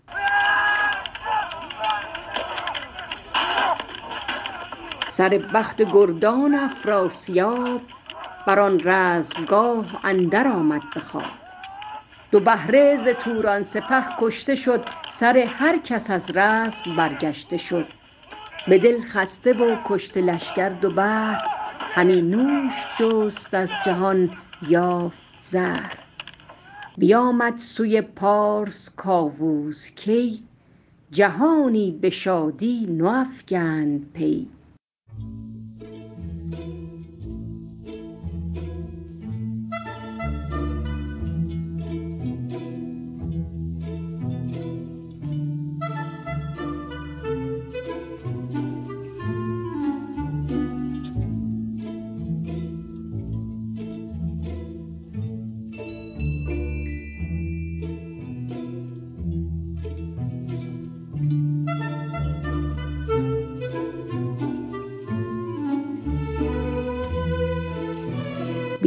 سر 5.24 5.38
بخت 5.54 5.82
گردان 5.82 6.56
افراسیاب 6.56 7.82
بر 8.46 8.60
آن 8.60 8.82
رزمگاه 8.84 10.00
اندر 10.04 10.48
آمد 10.48 10.94
به 10.94 11.00
خواب. 11.00 11.40
دو 12.32 12.40
بهره 12.40 12.98
ز 12.98 13.08
توران 13.08 13.64
سپه 13.64 14.04
کشته 14.18 14.56
شد 14.56 14.86
سر 15.08 15.38
هر 15.38 15.78
کس 15.78 16.10
از 16.10 16.38
رزم 16.38 16.96
برگشته 16.96 17.58
شد. 17.58 17.94
به 18.68 18.80
دل 18.80 19.02
خسته 19.02 19.54
و 19.54 19.82
کشته 19.86 20.22
لشکر 20.22 20.70
دو 20.70 20.90
بهر 20.90 21.44
همی 21.90 22.22
نوش 22.22 22.94
جست 22.96 23.54
از 23.54 23.82
جهان 23.82 24.38
یافت 24.62 25.34
زهر. 25.38 26.00
بیامد 26.98 27.58
سوی 27.58 28.02
پارس 28.02 28.90
کاووس 28.96 29.92
کی 29.92 30.44
جهانی 31.12 31.92
به 31.92 32.10
شادی 32.10 32.86
نو 32.86 33.06
افگند 33.08 34.14
پی. 34.14 34.50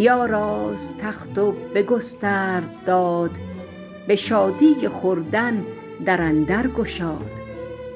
بیاراست 0.07 0.98
تخت 0.98 1.38
و 1.38 1.52
بگسترد 1.74 2.84
داد 2.86 3.30
به 4.09 4.16
شادی 4.16 4.88
خردن 4.88 5.64
در 6.04 6.22
اندر 6.22 6.66
گشاد. 6.66 7.30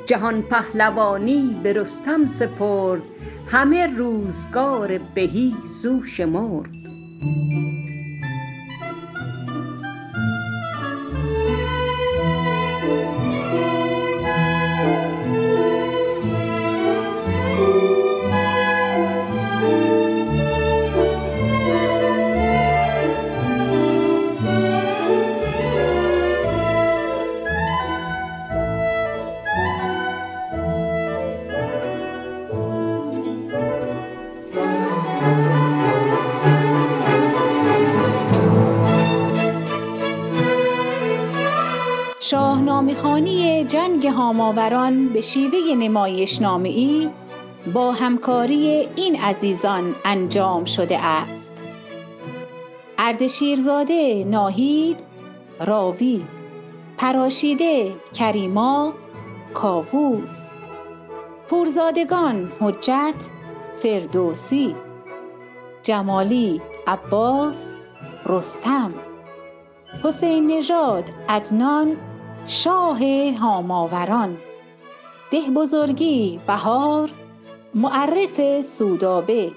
جهان 0.06 0.42
پهلوانی 0.42 1.60
به 1.62 1.72
رستم 1.72 2.26
سپرد 2.26 3.02
همه 3.46 3.86
روزگار 3.86 4.98
بهی 5.14 5.54
زو 5.64 6.04
شمرد 6.04 6.70
شاهنامه 42.90 42.94
خوانی 42.94 43.64
جنگ 43.64 44.06
هاماوران 44.06 45.08
به 45.08 45.20
شیوه 45.20 45.74
نمایشنامه 45.78 46.68
ای 46.68 47.10
با 47.74 47.92
همکاری 47.92 48.88
این 48.96 49.20
عزیزان 49.20 49.94
انجام 50.04 50.64
شده 50.64 51.06
است. 51.06 51.52
اردشیرزاده 52.98 54.24
ناهید 54.24 54.96
راوی 55.60 56.24
پراشیده 56.98 57.92
کریما 58.14 58.92
کاووس 59.54 60.38
پورزادگان 61.48 62.52
حجت 62.60 63.28
فردوسی 63.76 64.74
جمالی 65.82 66.60
عباس 66.86 67.74
رستم 68.26 68.94
حسین 70.04 70.46
نژاد 70.46 71.04
عدنان 71.28 71.96
شاه 72.46 72.98
هاماوران. 73.40 74.36
ده 75.30 75.40
بزرگی 75.56 76.40
بهار 76.46 77.10
معرف 77.74 78.60
سودابه. 78.60 79.52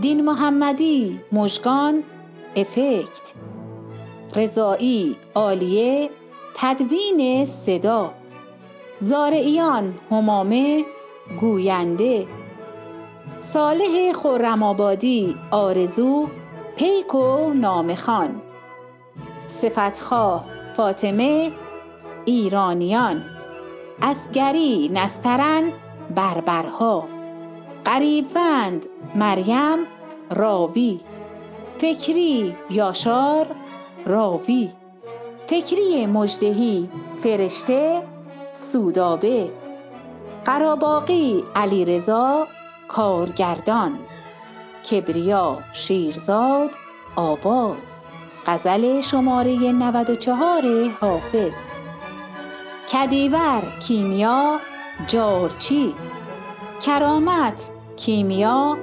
دین 0.00 0.24
محمدی 0.24 1.20
مژگان 1.32 2.02
افکت. 2.56 3.32
رضایی 4.36 5.16
عالیه 5.34 6.10
تدوین 6.54 7.46
صدا. 7.46 8.12
زارعیان 9.00 9.94
همامه 10.10 10.84
گوینده. 11.40 12.26
صالح 13.38 14.12
خرم‌آبادی 14.12 15.36
آرزو 15.50 16.28
پیک 16.76 17.14
و 17.14 17.52
نامه 17.54 17.94
خوان 17.94 18.42
صفتخواه 19.46 20.44
فاطمه 20.76 21.50
ایرانیان. 22.24 23.24
عسگری 24.02 24.90
نسترن 24.94 25.72
بربرها. 26.14 27.08
غریبوند 27.86 28.86
مریم 29.14 29.78
راوی. 30.30 31.00
فکری 31.78 32.56
یاشار 32.70 33.46
راوی. 34.06 34.70
فکری 35.46 36.06
مژدهی 36.06 36.88
فرشته 37.22 38.02
سودابه. 38.52 39.50
قراباغی 40.44 41.44
علیرضا 41.56 42.46
کارگردان. 42.88 43.98
کبریا 44.90 45.58
شیرزاد 45.72 46.70
آواز. 47.16 48.02
غزل 48.46 49.00
شماره 49.00 49.72
94 49.72 50.90
حافظ. 51.00 51.71
کدیور 52.92 53.78
کیمیا 53.78 54.58
جارچی 55.06 55.92
کرامت 56.82 57.70
کیمیا. 57.96 58.76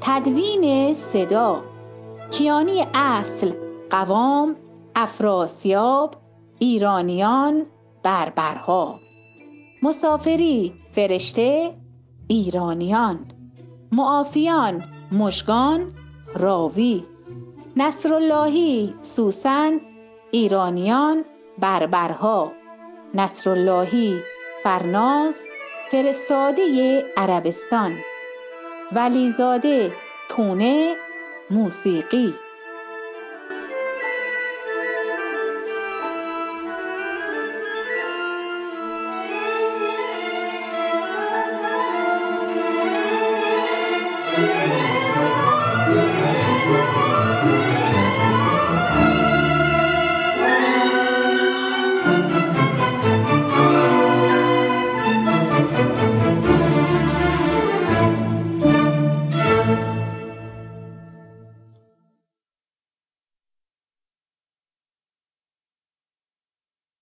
تدوین 0.00 0.94
صدا. 0.94 1.62
کیانی 2.30 2.82
اصل 2.94 3.52
قوام 3.90 4.56
افراسیاب 4.94 6.14
ایرانیان 6.58 7.66
بربرها. 8.02 8.98
مسافری 9.82 10.72
فرشته 10.92 11.74
ایرانیان. 12.28 13.18
معافیان 13.92 14.84
مژگان 15.12 15.92
راوی. 16.34 17.02
نصراللهی 17.76 18.94
سوسن 19.02 19.80
ایرانیان 20.30 21.24
بربرها. 21.58 22.59
نصراللهی 23.14 24.20
فرناز 24.62 25.46
فرستاده 25.90 27.04
عربستان. 27.16 27.98
ولیزاده 28.92 29.92
پونه 30.28 30.96
موسیقی. 31.50 32.34